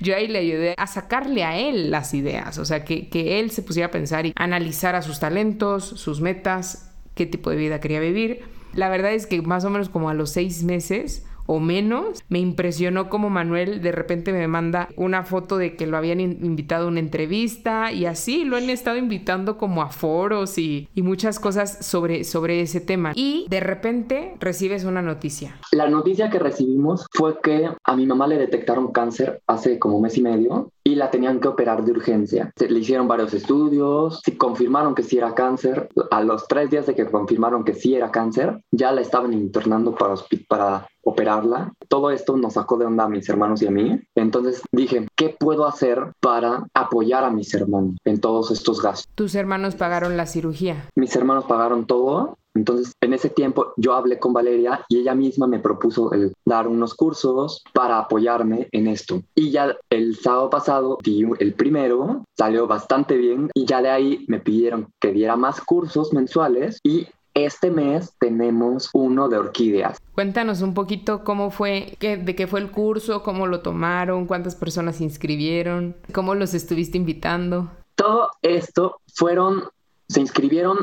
yo 0.00 0.16
ahí 0.16 0.26
le 0.26 0.38
ayudé 0.38 0.74
a 0.78 0.86
sacarle 0.86 1.44
a 1.44 1.58
él 1.58 1.90
las 1.90 2.14
ideas, 2.14 2.58
o 2.58 2.64
sea, 2.64 2.84
que, 2.84 3.08
que 3.08 3.38
él 3.40 3.50
se 3.50 3.62
pusiera 3.62 3.88
a 3.88 3.90
pensar 3.90 4.26
y 4.26 4.32
analizar 4.36 4.94
a 4.94 5.02
sus 5.02 5.20
talentos, 5.20 5.84
sus 5.84 6.20
metas, 6.20 6.90
qué 7.14 7.26
tipo 7.26 7.50
de 7.50 7.56
vida 7.56 7.80
quería 7.80 8.00
vivir 8.00 8.42
la 8.74 8.88
verdad 8.88 9.12
es 9.12 9.26
que 9.26 9.40
más 9.42 9.64
o 9.64 9.70
menos 9.70 9.88
como 9.88 10.10
a 10.10 10.14
los 10.14 10.30
seis 10.30 10.64
meses 10.64 11.24
o 11.46 11.60
menos, 11.60 12.24
me 12.28 12.38
impresionó 12.38 13.08
como 13.08 13.30
Manuel 13.30 13.82
de 13.82 13.92
repente 13.92 14.32
me 14.32 14.48
manda 14.48 14.88
una 14.96 15.24
foto 15.24 15.56
de 15.56 15.76
que 15.76 15.86
lo 15.86 15.96
habían 15.96 16.20
invitado 16.20 16.86
a 16.86 16.88
una 16.88 17.00
entrevista 17.00 17.92
y 17.92 18.06
así 18.06 18.44
lo 18.44 18.56
han 18.56 18.70
estado 18.70 18.96
invitando 18.96 19.58
como 19.58 19.82
a 19.82 19.90
foros 19.90 20.58
y, 20.58 20.88
y, 20.94 21.02
muchas 21.02 21.38
cosas 21.38 21.84
sobre, 21.84 22.24
sobre 22.24 22.60
ese 22.60 22.80
tema. 22.80 23.12
Y 23.14 23.46
de 23.48 23.60
repente 23.60 24.36
recibes 24.40 24.84
una 24.84 25.02
noticia. 25.02 25.56
La 25.72 25.88
noticia 25.88 26.30
que 26.30 26.38
recibimos 26.38 27.06
fue 27.12 27.40
que 27.40 27.70
a 27.82 27.96
mi 27.96 28.06
mamá 28.06 28.26
le 28.26 28.38
detectaron 28.38 28.92
cáncer 28.92 29.42
hace 29.46 29.78
como 29.78 30.00
mes 30.00 30.16
y 30.16 30.22
medio 30.22 30.70
y 30.84 30.94
la 30.94 31.10
tenían 31.10 31.40
que 31.40 31.48
operar 31.48 31.82
de 31.82 31.92
urgencia. 31.92 32.52
Se 32.56 32.68
le 32.68 32.78
hicieron 32.78 33.08
varios 33.08 33.32
estudios, 33.32 34.20
si 34.22 34.36
confirmaron 34.36 34.94
que 34.94 35.02
sí 35.02 35.16
era 35.16 35.34
cáncer. 35.34 35.88
A 36.10 36.22
los 36.22 36.46
tres 36.46 36.70
días 36.70 36.86
de 36.86 36.94
que 36.94 37.06
confirmaron 37.06 37.64
que 37.64 37.74
sí 37.74 37.94
era 37.94 38.10
cáncer, 38.10 38.62
ya 38.70 38.92
la 38.92 39.00
estaban 39.00 39.32
internando 39.32 39.94
para, 39.94 40.14
para 40.46 40.86
operarla. 41.02 41.72
Todo 41.88 42.10
esto 42.10 42.36
nos 42.36 42.54
sacó 42.54 42.76
de 42.76 42.84
onda 42.84 43.04
a 43.04 43.08
mis 43.08 43.28
hermanos 43.28 43.62
y 43.62 43.66
a 43.66 43.70
mí. 43.70 43.98
Entonces 44.14 44.62
dije, 44.72 45.08
¿qué 45.16 45.34
puedo 45.38 45.66
hacer 45.66 46.12
para 46.20 46.66
apoyar 46.74 47.24
a 47.24 47.30
mis 47.30 47.54
hermanos 47.54 47.96
en 48.04 48.20
todos 48.20 48.50
estos 48.50 48.82
gastos? 48.82 49.10
¿Tus 49.14 49.34
hermanos 49.34 49.76
pagaron 49.76 50.16
la 50.16 50.26
cirugía? 50.26 50.90
Mis 50.94 51.16
hermanos 51.16 51.44
pagaron 51.44 51.86
todo 51.86 52.36
Entonces, 52.54 52.92
en 53.00 53.12
ese 53.12 53.30
tiempo 53.30 53.72
yo 53.76 53.94
hablé 53.94 54.18
con 54.18 54.32
Valeria 54.32 54.84
y 54.88 54.98
ella 54.98 55.14
misma 55.14 55.46
me 55.46 55.58
propuso 55.58 56.12
el 56.12 56.32
dar 56.44 56.68
unos 56.68 56.94
cursos 56.94 57.62
para 57.72 57.98
apoyarme 57.98 58.68
en 58.72 58.86
esto. 58.86 59.22
Y 59.34 59.50
ya 59.50 59.76
el 59.90 60.16
sábado 60.16 60.50
pasado 60.50 60.98
di 61.02 61.24
el 61.38 61.54
primero, 61.54 62.24
salió 62.36 62.66
bastante 62.66 63.16
bien 63.16 63.50
y 63.54 63.66
ya 63.66 63.82
de 63.82 63.90
ahí 63.90 64.24
me 64.28 64.40
pidieron 64.40 64.88
que 65.00 65.12
diera 65.12 65.36
más 65.36 65.60
cursos 65.60 66.12
mensuales 66.12 66.78
y 66.84 67.06
este 67.34 67.70
mes 67.70 68.14
tenemos 68.20 68.90
uno 68.92 69.28
de 69.28 69.38
orquídeas. 69.38 69.98
Cuéntanos 70.14 70.62
un 70.62 70.72
poquito 70.72 71.24
cómo 71.24 71.50
fue, 71.50 71.96
de 72.00 72.36
qué 72.36 72.46
fue 72.46 72.60
el 72.60 72.70
curso, 72.70 73.24
cómo 73.24 73.48
lo 73.48 73.60
tomaron, 73.60 74.26
cuántas 74.26 74.54
personas 74.54 74.96
se 74.96 75.04
inscribieron, 75.04 75.96
cómo 76.12 76.36
los 76.36 76.54
estuviste 76.54 76.96
invitando. 76.96 77.70
Todo 77.96 78.30
esto 78.42 79.00
fueron, 79.12 79.64
se 80.08 80.20
inscribieron 80.20 80.78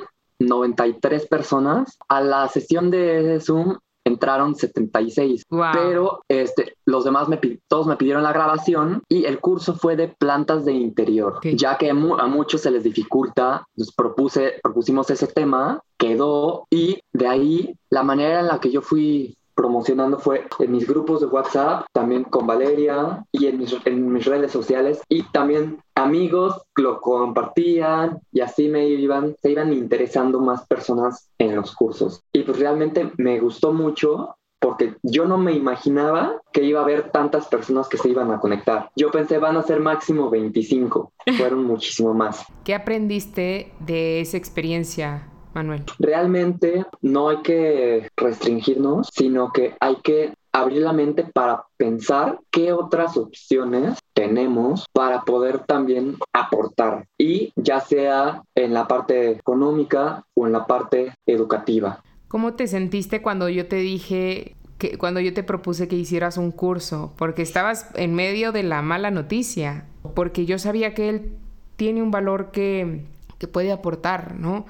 93 0.48 1.28
personas. 1.28 1.98
A 2.08 2.22
la 2.22 2.48
sesión 2.48 2.92
de 2.92 3.40
Zoom 3.40 3.78
entraron 4.04 4.56
76, 4.56 5.46
pero 5.74 6.24
este, 6.28 6.76
los 6.86 7.04
demás 7.04 7.28
me, 7.28 7.40
todos 7.68 7.88
me 7.88 7.98
pidieron 7.98 8.24
la 8.24 8.34
grabación 8.34 9.04
y 9.08 9.26
el 9.26 9.40
curso 9.40 9.76
fue 9.76 9.96
de 9.96 10.08
plantas 10.08 10.66
de 10.66 10.74
interior, 10.74 11.40
ya 11.44 11.78
que 11.78 11.90
a 11.90 11.94
muchos 11.94 12.62
se 12.62 12.72
les 12.72 12.84
dificulta, 12.84 13.66
nos 13.76 13.94
propuse, 13.94 14.60
propusimos 14.64 15.10
ese 15.10 15.28
tema, 15.28 15.82
quedó 15.98 16.66
y 16.70 17.02
de 17.14 17.28
ahí 17.28 17.76
la 17.90 18.04
manera 18.04 18.40
en 18.40 18.48
la 18.48 18.60
que 18.60 18.72
yo 18.72 18.82
fui 18.82 19.38
promocionando 19.54 20.18
fue 20.18 20.48
en 20.60 20.72
mis 20.72 20.88
grupos 20.88 21.22
de 21.22 21.28
WhatsApp, 21.28 21.86
también 21.92 22.24
con 22.24 22.48
Valeria 22.48 23.24
y 23.32 23.46
en 23.46 23.60
mis, 23.60 23.76
en 23.86 24.12
mis 24.12 24.26
redes 24.26 24.52
sociales 24.52 25.02
y 25.08 25.24
también 25.24 25.84
amigos 26.02 26.62
lo 26.76 27.00
compartían 27.02 28.20
y 28.32 28.42
así 28.42 28.68
me 28.68 28.88
iban, 28.88 29.36
se 29.42 29.52
iban 29.52 29.74
interesando 29.74 30.40
más 30.40 30.66
personas 30.68 31.30
en 31.38 31.56
los 31.56 31.74
cursos. 31.76 32.22
Y 32.34 32.44
pues 32.44 32.60
realmente 32.60 33.12
me 33.18 33.40
gustó 33.40 33.74
mucho 33.74 34.36
porque 34.60 34.96
yo 35.02 35.26
no 35.26 35.38
me 35.38 35.54
imaginaba 35.54 36.40
que 36.54 36.64
iba 36.64 36.80
a 36.80 36.84
haber 36.84 37.10
tantas 37.10 37.48
personas 37.48 37.88
que 37.88 37.98
se 37.98 38.10
iban 38.10 38.32
a 38.32 38.40
conectar. 38.40 38.92
Yo 38.96 39.10
pensé 39.10 39.40
van 39.40 39.58
a 39.58 39.64
ser 39.64 39.80
máximo 39.80 40.30
25, 40.30 41.12
fueron 41.38 41.66
muchísimo 41.66 42.14
más. 42.14 42.46
¿Qué 42.64 42.76
aprendiste 42.76 43.74
de 43.80 44.22
esa 44.22 44.38
experiencia? 44.38 45.28
Manuel? 45.54 45.84
Realmente 46.00 46.86
no 47.02 47.30
hay 47.30 47.38
que 47.38 48.10
restringirnos, 48.16 49.10
sino 49.12 49.52
que 49.52 49.76
hay 49.80 49.98
que 49.98 50.34
abrir 50.52 50.82
la 50.82 50.94
mente 50.94 51.24
para 51.24 51.64
pensar 51.78 52.40
qué 52.50 52.74
otras 52.74 53.18
opciones 53.18 54.00
tenemos 54.14 54.86
para 54.94 55.22
poder 55.22 55.60
también 55.60 56.18
aportar 56.34 57.08
y 57.18 57.52
ya 57.56 57.80
sea 57.80 58.44
en 58.56 58.74
la 58.74 58.88
parte 58.88 59.32
económica 59.32 60.26
o 60.36 60.48
en 60.48 60.54
la 60.54 60.68
parte 60.68 61.14
educativa. 61.26 62.04
¿Cómo 62.28 62.54
te 62.54 62.68
sentiste 62.68 63.22
cuando 63.22 63.50
yo 63.50 63.68
te 63.68 63.78
dije 63.78 64.56
que 64.78 64.98
cuando 64.98 65.20
yo 65.20 65.34
te 65.34 65.44
propuse 65.44 65.88
que 65.88 65.96
hicieras 65.96 66.38
un 66.38 66.52
curso? 66.52 67.14
Porque 67.18 67.42
estabas 67.42 67.90
en 67.96 68.16
medio 68.16 68.52
de 68.52 68.64
la 68.64 68.82
mala 68.82 69.12
noticia, 69.12 69.86
porque 70.16 70.46
yo 70.46 70.58
sabía 70.60 70.94
que 70.94 71.10
él 71.10 71.38
tiene 71.76 72.02
un 72.02 72.12
valor 72.12 72.52
que, 72.52 73.06
que 73.38 73.48
puede 73.48 73.72
aportar, 73.72 74.36
¿no? 74.36 74.66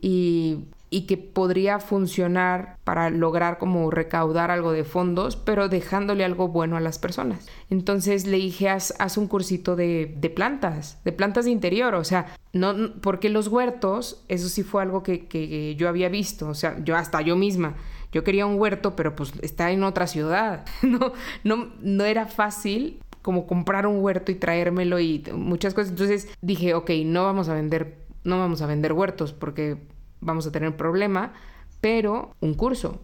y, 0.00 0.64
que 0.90 1.16
podría 1.16 1.80
funcionar 1.80 2.78
para 2.84 3.10
lograr 3.10 3.58
como 3.58 3.90
recaudar 3.90 4.50
algo 4.50 4.72
de 4.72 4.84
fondos, 4.84 5.36
pero 5.36 5.68
dejándole 5.68 6.24
algo 6.24 6.48
bueno 6.48 6.76
a 6.76 6.80
las 6.80 6.98
personas. 6.98 7.48
Entonces 7.70 8.26
le 8.26 8.38
dije, 8.38 8.68
haz, 8.68 9.16
un 9.16 9.26
cursito 9.26 9.76
de, 9.76 10.32
plantas, 10.34 10.98
de 11.04 11.12
plantas 11.12 11.44
de 11.44 11.50
interior, 11.50 11.94
o 11.94 12.04
sea, 12.04 12.26
no, 12.52 12.94
porque 13.00 13.28
los 13.28 13.48
huertos, 13.48 14.24
eso 14.28 14.48
sí 14.48 14.62
fue 14.62 14.82
algo 14.82 15.02
que, 15.02 15.26
que 15.26 15.74
yo 15.76 15.88
había 15.88 16.08
visto, 16.08 16.48
o 16.48 16.54
sea, 16.54 16.76
yo 16.84 16.96
hasta 16.96 17.20
yo 17.20 17.36
misma, 17.36 17.74
yo 18.12 18.24
quería 18.24 18.46
un 18.46 18.58
huerto, 18.58 18.96
pero 18.96 19.14
pues 19.14 19.32
está 19.42 19.70
en 19.70 19.82
otra 19.82 20.06
ciudad, 20.06 20.64
no, 20.82 21.12
no, 21.44 21.72
no 21.80 22.04
era 22.04 22.26
fácil 22.26 23.00
como 23.20 23.46
comprar 23.46 23.86
un 23.86 24.02
huerto 24.02 24.32
y 24.32 24.36
traérmelo 24.36 24.98
y 25.00 25.22
muchas 25.34 25.74
cosas. 25.74 25.90
Entonces 25.90 26.28
dije, 26.40 26.72
ok, 26.72 26.90
no 27.04 27.24
vamos 27.24 27.50
a 27.50 27.54
vender 27.54 28.08
no 28.24 28.38
vamos 28.38 28.62
a 28.62 28.66
vender 28.66 28.92
huertos 28.92 29.32
porque 29.32 29.78
vamos 30.20 30.46
a 30.46 30.52
tener 30.52 30.76
problema, 30.76 31.32
pero 31.80 32.34
un 32.40 32.54
curso. 32.54 33.00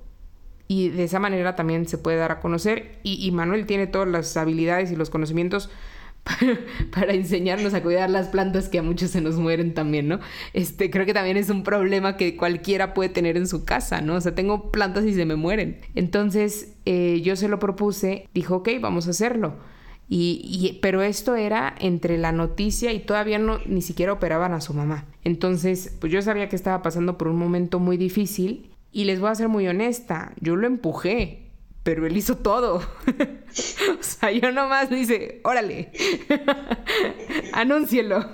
Y 0.67 0.89
de 0.89 1.05
esa 1.05 1.21
manera 1.21 1.57
también 1.57 1.87
se 1.87 1.99
puede 1.99 2.17
dar 2.17 2.33
a 2.33 2.41
conocer. 2.41 2.99
Y, 3.03 3.31
Manuel 3.33 3.67
tiene 3.67 3.87
todas 3.87 4.09
las 4.09 4.37
habilidades 4.37 4.91
y 4.91 4.97
los 4.97 5.11
conocimientos 5.11 5.71
para, 6.91 7.13
enseñarnos 7.13 7.75
a 7.75 7.83
cuidar 7.83 8.09
las 8.09 8.29
plantas 8.29 8.71
que 8.71 8.79
a 8.79 8.83
muchos 8.83 9.11
se 9.11 9.21
nos 9.21 9.37
mueren 9.37 9.75
también, 9.75 10.09
¿no? 10.09 10.21
Este, 10.55 10.91
creo 10.91 11.05
que 11.05 11.13
también 11.13 11.37
es 11.37 11.51
un 11.51 11.65
problema 11.65 12.17
que 12.17 12.37
cualquiera 12.37 12.95
puede 12.95 13.11
tener 13.11 13.37
en 13.37 13.47
su 13.47 13.67
casa, 13.67 14.01
¿no? 14.01 14.15
O 14.15 14.21
sea, 14.21 14.35
tengo 14.35 14.71
plantas 14.71 15.05
y 15.05 15.13
se 15.13 15.27
me 15.27 15.37
mueren. 15.37 15.81
Entonces, 15.95 16.73
eh, 16.87 17.21
yo 17.23 17.37
se 17.37 17.49
lo 17.49 17.59
propuse, 17.59 18.29
dijo, 18.33 18.57
ok, 18.57 18.71
vamos 18.81 19.07
a 19.07 19.11
hacerlo. 19.11 19.57
Y, 20.09 20.79
pero 20.83 21.03
esto 21.03 21.35
era 21.35 21.75
entre 21.79 22.19
la 22.19 22.31
noticia 22.31 22.93
y 22.93 23.01
todavía 23.01 23.39
no 23.39 23.59
ni 23.67 23.83
siquiera 23.83 24.13
operaban 24.13 24.53
a 24.53 24.61
su 24.61 24.75
mamá. 24.75 25.07
Entonces, 25.25 25.97
pues 26.01 26.13
yo 26.13 26.21
sabía 26.23 26.49
que 26.49 26.57
estaba 26.57 26.83
pasando 26.83 27.17
por 27.17 27.29
un 27.29 27.37
momento 27.37 27.79
muy 27.79 27.97
difícil 27.97 28.71
y 28.93 29.05
les 29.05 29.19
voy 29.19 29.31
a 29.31 29.35
ser 29.35 29.49
muy 29.49 29.67
honesta, 29.67 30.33
yo 30.41 30.57
lo 30.57 30.67
empujé, 30.67 31.51
pero 31.83 32.07
él 32.07 32.17
hizo 32.17 32.37
todo. 32.37 32.77
o 33.99 34.03
sea, 34.03 34.31
yo 34.31 34.53
nomás 34.53 34.91
dice, 34.91 35.41
órale, 35.43 35.91
anúncielo. 37.53 38.25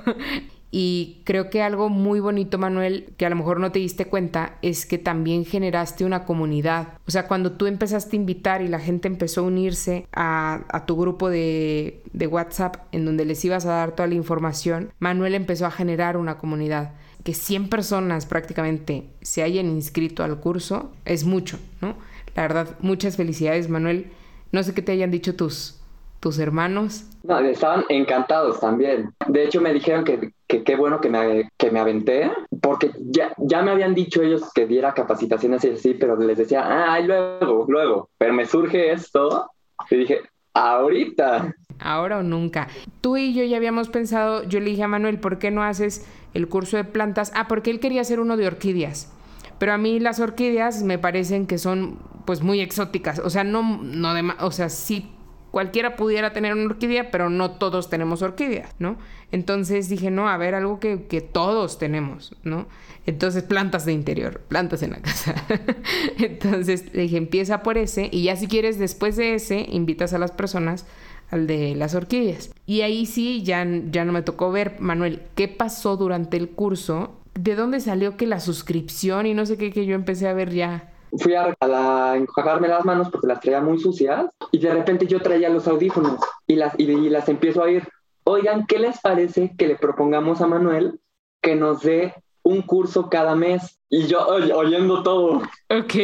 Y 0.70 1.22
creo 1.24 1.50
que 1.50 1.62
algo 1.62 1.88
muy 1.88 2.20
bonito, 2.20 2.56
Manuel, 2.56 3.12
que 3.16 3.26
a 3.26 3.30
lo 3.30 3.36
mejor 3.36 3.58
no 3.58 3.72
te 3.72 3.80
diste 3.80 4.06
cuenta, 4.06 4.58
es 4.62 4.86
que 4.86 4.98
también 4.98 5.44
generaste 5.44 6.04
una 6.04 6.24
comunidad. 6.24 6.88
O 7.06 7.10
sea, 7.10 7.26
cuando 7.26 7.52
tú 7.52 7.66
empezaste 7.66 8.16
a 8.16 8.20
invitar 8.20 8.62
y 8.62 8.68
la 8.68 8.78
gente 8.78 9.08
empezó 9.08 9.40
a 9.40 9.44
unirse 9.44 10.06
a, 10.12 10.84
tu 10.86 10.96
grupo 10.96 11.28
de, 11.28 12.02
WhatsApp 12.30 12.76
en 12.92 13.04
donde 13.04 13.24
les 13.24 13.44
ibas 13.44 13.66
a 13.66 13.72
dar 13.72 13.92
toda 13.92 14.06
la 14.06 14.14
información, 14.14 14.92
Manuel 15.00 15.34
empezó 15.34 15.66
a 15.66 15.70
generar 15.70 16.16
una 16.16 16.38
comunidad. 16.38 16.92
Que 17.24 17.34
100 17.34 17.68
personas 17.68 18.24
prácticamente 18.24 19.04
se 19.20 19.42
hayan 19.42 19.66
inscrito 19.66 20.22
al 20.22 20.38
curso 20.40 20.92
es 21.04 21.24
mucho, 21.24 21.58
¿no? 21.82 21.96
La 22.34 22.42
verdad, 22.42 22.76
muchas 22.80 23.16
felicidades, 23.16 23.68
Manuel. 23.68 24.06
No 24.52 24.62
sé 24.62 24.72
qué 24.72 24.82
te 24.82 24.92
hayan 24.92 25.10
dicho 25.10 25.36
tus, 25.36 25.80
tus 26.20 26.38
hermanos? 26.38 27.04
No, 27.22 27.38
estaban 27.40 27.84
encantados 27.88 28.60
también. 28.60 29.12
De 29.26 29.44
hecho, 29.44 29.60
me 29.60 29.74
dijeron 29.74 30.04
que 30.50 30.64
qué 30.64 30.74
bueno 30.74 31.00
que 31.00 31.08
me, 31.08 31.48
que 31.56 31.70
me 31.70 31.78
aventé, 31.78 32.30
porque 32.60 32.90
ya, 32.98 33.32
ya 33.38 33.62
me 33.62 33.70
habían 33.70 33.94
dicho 33.94 34.20
ellos 34.20 34.52
que 34.52 34.66
diera 34.66 34.92
capacitaciones 34.92 35.64
y 35.64 35.70
así, 35.70 35.94
pero 35.94 36.16
les 36.16 36.36
decía, 36.36 36.92
ay, 36.92 37.06
luego, 37.06 37.66
luego. 37.68 38.10
Pero 38.18 38.34
me 38.34 38.44
surge 38.46 38.90
esto 38.90 39.48
y 39.88 39.96
dije, 39.96 40.20
ahorita. 40.52 41.54
Ahora 41.78 42.18
o 42.18 42.22
nunca. 42.24 42.68
Tú 43.00 43.16
y 43.16 43.32
yo 43.32 43.44
ya 43.44 43.56
habíamos 43.56 43.88
pensado, 43.88 44.42
yo 44.42 44.58
le 44.58 44.70
dije 44.70 44.82
a 44.82 44.88
Manuel, 44.88 45.20
¿por 45.20 45.38
qué 45.38 45.52
no 45.52 45.62
haces 45.62 46.06
el 46.34 46.48
curso 46.48 46.76
de 46.76 46.84
plantas? 46.84 47.32
Ah, 47.36 47.46
porque 47.46 47.70
él 47.70 47.78
quería 47.78 48.00
hacer 48.00 48.18
uno 48.18 48.36
de 48.36 48.48
orquídeas. 48.48 49.12
Pero 49.58 49.72
a 49.72 49.78
mí 49.78 50.00
las 50.00 50.18
orquídeas 50.18 50.82
me 50.82 50.98
parecen 50.98 51.46
que 51.46 51.58
son 51.58 51.98
pues 52.26 52.42
muy 52.42 52.60
exóticas. 52.60 53.20
O 53.20 53.30
sea, 53.30 53.44
no, 53.44 53.62
no 53.82 54.14
de, 54.14 54.32
o 54.40 54.50
sea, 54.50 54.68
sí 54.68 55.10
cualquiera 55.50 55.96
pudiera 55.96 56.32
tener 56.32 56.52
una 56.54 56.64
orquídea, 56.64 57.10
pero 57.10 57.30
no 57.30 57.52
todos 57.52 57.90
tenemos 57.90 58.22
orquídeas, 58.22 58.74
¿no? 58.78 58.98
Entonces 59.32 59.88
dije, 59.88 60.10
no, 60.10 60.28
a 60.28 60.36
ver, 60.36 60.54
algo 60.54 60.80
que, 60.80 61.04
que 61.04 61.20
todos 61.20 61.78
tenemos, 61.78 62.34
¿no? 62.42 62.66
Entonces, 63.06 63.42
plantas 63.42 63.84
de 63.84 63.92
interior, 63.92 64.40
plantas 64.48 64.82
en 64.82 64.90
la 64.90 65.00
casa. 65.00 65.34
Entonces 66.18 66.92
dije, 66.92 67.16
empieza 67.16 67.62
por 67.62 67.78
ese 67.78 68.08
y 68.12 68.24
ya 68.24 68.36
si 68.36 68.46
quieres, 68.46 68.78
después 68.78 69.16
de 69.16 69.34
ese, 69.34 69.66
invitas 69.70 70.12
a 70.12 70.18
las 70.18 70.32
personas 70.32 70.86
al 71.30 71.46
de 71.46 71.74
las 71.74 71.94
orquídeas. 71.94 72.50
Y 72.66 72.82
ahí 72.82 73.06
sí, 73.06 73.42
ya, 73.42 73.66
ya 73.90 74.04
no 74.04 74.12
me 74.12 74.22
tocó 74.22 74.50
ver, 74.52 74.76
Manuel, 74.80 75.22
qué 75.34 75.48
pasó 75.48 75.96
durante 75.96 76.36
el 76.36 76.50
curso, 76.50 77.16
de 77.34 77.54
dónde 77.54 77.80
salió 77.80 78.16
que 78.16 78.26
la 78.26 78.40
suscripción 78.40 79.26
y 79.26 79.34
no 79.34 79.46
sé 79.46 79.56
qué, 79.56 79.70
que 79.70 79.86
yo 79.86 79.94
empecé 79.94 80.28
a 80.28 80.32
ver 80.32 80.52
ya 80.52 80.89
fui 81.18 81.34
a, 81.34 81.54
a 81.60 82.16
enjuagarme 82.16 82.68
las 82.68 82.84
manos 82.84 83.08
porque 83.10 83.26
las 83.26 83.40
traía 83.40 83.60
muy 83.60 83.78
sucias 83.78 84.26
y 84.50 84.58
de 84.58 84.72
repente 84.72 85.06
yo 85.06 85.20
traía 85.20 85.48
los 85.48 85.66
audífonos 85.68 86.20
y 86.46 86.56
las, 86.56 86.78
y, 86.78 86.86
las 87.08 87.28
empiezo 87.28 87.62
a 87.62 87.70
ir. 87.70 87.88
Oigan, 88.24 88.66
¿qué 88.66 88.78
les 88.78 89.00
parece 89.00 89.54
que 89.56 89.68
le 89.68 89.76
propongamos 89.76 90.40
a 90.40 90.46
Manuel 90.46 91.00
que 91.40 91.54
nos 91.54 91.82
dé 91.82 92.14
un 92.42 92.62
curso 92.62 93.08
cada 93.08 93.34
mes? 93.34 93.78
Y 93.88 94.06
yo 94.06 94.26
oyendo 94.26 95.02
todo. 95.02 95.42
Ok. 95.68 95.94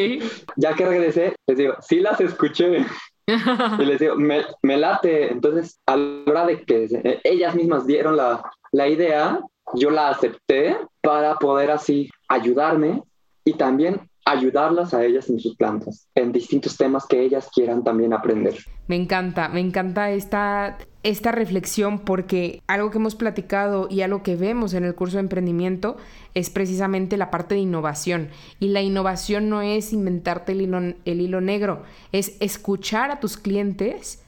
Ya 0.57 0.75
que 0.75 0.87
regresé, 0.87 1.37
les 1.47 1.59
digo, 1.59 1.75
sí 1.81 2.01
las 2.01 2.21
escuché. 2.21 2.85
y 3.27 3.85
les 3.85 4.01
digo, 4.01 4.17
me, 4.17 4.45
me, 4.63 4.77
late. 4.77 5.33
Entonces, 5.33 5.81
a 5.87 5.97
la 5.97 6.23
hora 6.27 6.47
de 6.47 6.63
que 6.63 7.21
ellas 7.25 7.55
mismas 7.55 7.87
dieron 7.87 8.17
la, 8.17 8.43
la 8.73 8.89
idea, 8.89 9.41
yo 9.75 9.91
la 9.91 10.09
acepté 10.09 10.77
para 11.01 11.35
poder 11.37 11.71
así 11.71 12.11
ayudarme 12.29 13.03
y 13.45 13.55
también 13.55 14.09
ayudarlas 14.27 14.93
a 14.93 15.05
ellas 15.05 15.31
en 15.31 15.39
sus 15.39 15.57
plantas, 15.57 16.09
en 16.17 16.33
distintos 16.33 16.77
temas 16.77 17.07
que 17.07 17.23
ellas 17.23 17.49
quieran 17.55 17.85
también 17.85 18.13
aprender. 18.13 18.57
Me 18.89 18.97
encanta, 18.97 19.49
me 19.49 19.61
encanta 19.61 20.11
esta, 20.11 20.79
esta 21.05 21.31
reflexión 21.31 22.01
porque 22.01 22.61
algo 22.67 22.91
que 22.91 22.99
hemos 22.99 23.15
platicado 23.15 23.87
y 23.89 24.03
algo 24.03 24.25
que 24.25 24.35
vemos 24.35 24.75
en 24.75 24.85
el 24.85 24.97
curso 24.97 25.19
de 25.19 25.21
emprendimiento 25.21 25.97
es 26.35 26.51
precisamente 26.51 27.17
la 27.17 27.31
parte 27.31 27.55
de 27.55 27.61
innovación. 27.61 28.31
Y 28.59 28.69
la 28.69 28.83
innovación 28.83 29.49
no 29.49 29.63
es 29.63 29.93
inventarte 29.93 30.53
el 30.53 30.63
hilo, 30.63 30.79
el 31.05 31.21
hilo 31.21 31.41
negro, 31.41 31.85
es 32.11 32.37
escuchar 32.41 33.13
a 33.13 33.21
tus 33.21 33.37
clientes 33.37 34.25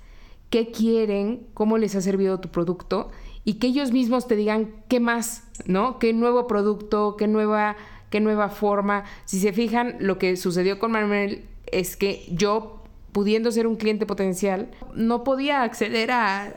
qué 0.49 0.71
quieren, 0.71 1.49
cómo 1.55 1.77
les 1.77 1.97
ha 1.97 2.01
servido 2.01 2.39
tu 2.39 2.51
producto 2.51 3.11
y 3.45 3.55
que 3.55 3.67
ellos 3.67 3.91
mismos 3.91 4.29
te 4.29 4.37
digan 4.37 4.71
qué 4.87 5.01
más, 5.01 5.43
¿no? 5.67 5.99
¿Qué 5.99 6.13
nuevo 6.13 6.47
producto, 6.47 7.17
qué 7.17 7.27
nueva 7.27 7.77
qué 8.11 8.21
nueva 8.21 8.49
forma. 8.49 9.05
Si 9.25 9.41
se 9.41 9.53
fijan, 9.53 9.97
lo 10.01 10.19
que 10.19 10.37
sucedió 10.37 10.79
con 10.79 10.93
Manuel 10.93 11.45
es 11.67 11.97
que 11.97 12.25
yo, 12.31 12.83
pudiendo 13.13 13.53
ser 13.53 13.67
un 13.67 13.77
cliente 13.77 14.07
potencial, 14.07 14.71
no 14.95 15.25
podía 15.25 15.63
acceder 15.63 16.11
a, 16.11 16.55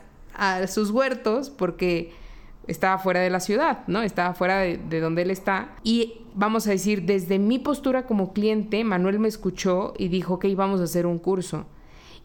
sus 0.66 0.90
huertos 0.90 1.50
porque 1.50 2.10
estaba 2.66 2.96
fuera 2.98 3.20
de 3.20 3.28
la 3.28 3.38
ciudad, 3.38 3.80
¿no? 3.86 4.02
Estaba 4.02 4.32
fuera 4.32 4.60
de, 4.60 4.78
de, 4.78 5.00
donde 5.00 5.22
él 5.22 5.30
está. 5.30 5.76
Y 5.84 6.22
vamos 6.34 6.66
a 6.66 6.70
decir, 6.70 7.02
desde 7.02 7.38
mi 7.38 7.58
postura 7.58 8.06
como 8.06 8.32
cliente, 8.32 8.82
Manuel 8.82 9.18
me 9.18 9.28
escuchó 9.28 9.92
y 9.98 10.08
dijo 10.08 10.38
que 10.38 10.48
íbamos 10.48 10.80
a 10.80 10.84
hacer 10.84 11.04
un 11.04 11.18
curso. 11.18 11.66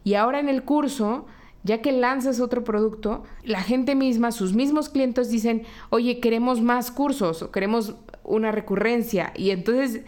Y 0.06 0.14
ahora 0.14 0.40
en 0.40 0.48
el 0.48 0.64
curso, 0.64 1.26
ya 1.64 1.82
que 1.82 1.92
lanzas 1.92 2.40
otro 2.40 2.64
producto, 2.64 3.24
la 3.44 3.62
gente 3.62 3.94
misma, 3.94 4.32
sus 4.32 4.54
mismos 4.54 4.88
clientes 4.88 5.30
dicen, 5.30 5.64
oye, 5.90 6.22
queremos 6.22 6.62
más 6.62 6.92
cursos 6.92 7.42
o 7.42 7.52
queremos 7.52 7.96
una 8.28 8.52
recurrencia. 8.52 9.34
Y 9.36 9.50
entonces 9.50 10.04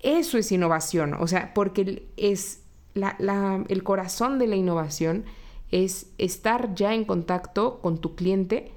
eso 0.00 0.36
es 0.36 0.52
innovación, 0.52 1.14
o 1.14 1.26
sea, 1.26 1.54
porque 1.54 2.08
es 2.16 2.62
el 2.94 3.82
corazón 3.82 4.38
de 4.38 4.46
la 4.46 4.56
innovación 4.56 5.24
es 5.70 6.12
estar 6.18 6.74
ya 6.74 6.92
en 6.92 7.04
contacto 7.04 7.80
con 7.80 7.98
tu 8.00 8.14
cliente. 8.14 8.72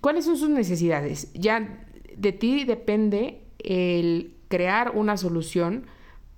¿Cuáles 0.00 0.24
son 0.24 0.36
sus 0.36 0.48
necesidades? 0.48 1.32
Ya 1.34 1.84
de 2.16 2.32
ti 2.32 2.64
depende 2.64 3.42
el 3.58 4.36
crear 4.48 4.92
una 4.94 5.16
solución 5.16 5.86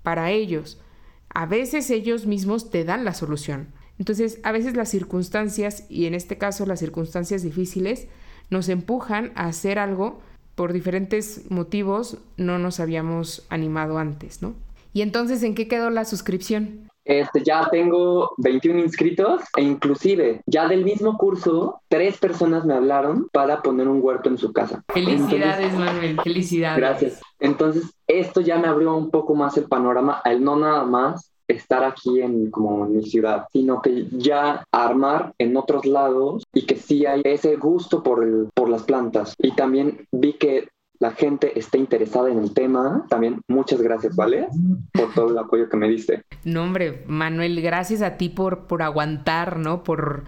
para 0.01 0.31
ellos. 0.31 0.81
A 1.29 1.45
veces 1.45 1.91
ellos 1.91 2.25
mismos 2.25 2.71
te 2.71 2.83
dan 2.83 3.05
la 3.05 3.13
solución. 3.13 3.67
Entonces, 3.99 4.39
a 4.43 4.51
veces 4.51 4.75
las 4.75 4.89
circunstancias, 4.89 5.85
y 5.87 6.05
en 6.05 6.15
este 6.15 6.37
caso 6.37 6.65
las 6.65 6.79
circunstancias 6.79 7.43
difíciles, 7.43 8.07
nos 8.49 8.69
empujan 8.69 9.31
a 9.35 9.45
hacer 9.47 9.79
algo 9.79 10.19
por 10.55 10.73
diferentes 10.73 11.49
motivos 11.51 12.17
no 12.37 12.57
nos 12.59 12.79
habíamos 12.79 13.45
animado 13.49 13.97
antes, 13.97 14.41
¿no? 14.41 14.53
Y 14.93 15.01
entonces, 15.01 15.43
¿en 15.43 15.55
qué 15.55 15.67
quedó 15.67 15.89
la 15.89 16.05
suscripción? 16.05 16.89
Este, 17.03 17.43
ya 17.43 17.67
tengo 17.69 18.31
21 18.37 18.79
inscritos 18.79 19.43
e 19.55 19.61
inclusive 19.61 20.41
ya 20.47 20.67
del 20.67 20.83
mismo 20.83 21.17
curso, 21.17 21.81
tres 21.87 22.17
personas 22.17 22.65
me 22.65 22.73
hablaron 22.73 23.27
para 23.31 23.61
poner 23.61 23.87
un 23.87 23.99
huerto 24.01 24.29
en 24.29 24.39
su 24.39 24.51
casa. 24.51 24.83
Felicidades, 24.91 25.73
Manuel, 25.73 26.19
felicidades. 26.23 26.77
Gracias. 26.77 27.21
Entonces, 27.39 27.93
esto 28.07 28.41
ya 28.41 28.57
me 28.57 28.67
abrió 28.67 28.95
un 28.95 29.11
poco 29.11 29.35
más 29.35 29.55
el 29.57 29.65
panorama, 29.65 30.21
el 30.25 30.43
no 30.43 30.55
nada 30.55 30.83
más 30.85 31.34
estar 31.47 31.83
aquí 31.83 32.21
en 32.21 32.51
como 32.51 32.85
mi 32.85 33.03
ciudad, 33.03 33.45
sino 33.51 33.81
que 33.81 34.07
ya 34.11 34.63
armar 34.71 35.33
en 35.37 35.55
otros 35.57 35.85
lados 35.85 36.43
y 36.53 36.65
que 36.65 36.75
sí 36.75 37.05
hay 37.05 37.21
ese 37.23 37.55
gusto 37.55 38.03
por, 38.03 38.23
el, 38.23 38.49
por 38.53 38.69
las 38.69 38.83
plantas. 38.83 39.35
Y 39.37 39.51
también 39.51 40.07
vi 40.11 40.33
que 40.33 40.67
la 40.99 41.11
gente 41.11 41.57
está 41.59 41.77
interesada 41.77 42.29
en 42.31 42.39
el 42.39 42.53
tema. 42.53 43.05
También 43.09 43.41
muchas 43.47 43.81
gracias, 43.81 44.15
¿vale? 44.15 44.47
Por 44.93 45.13
todo 45.13 45.29
el 45.29 45.37
apoyo 45.37 45.69
que 45.69 45.77
me 45.77 45.89
diste. 45.89 46.23
No, 46.43 46.63
hombre, 46.63 47.03
Manuel, 47.07 47.61
gracias 47.61 48.01
a 48.01 48.17
ti 48.17 48.29
por, 48.29 48.67
por 48.67 48.81
aguantar, 48.81 49.57
¿no? 49.59 49.83
Por, 49.83 50.23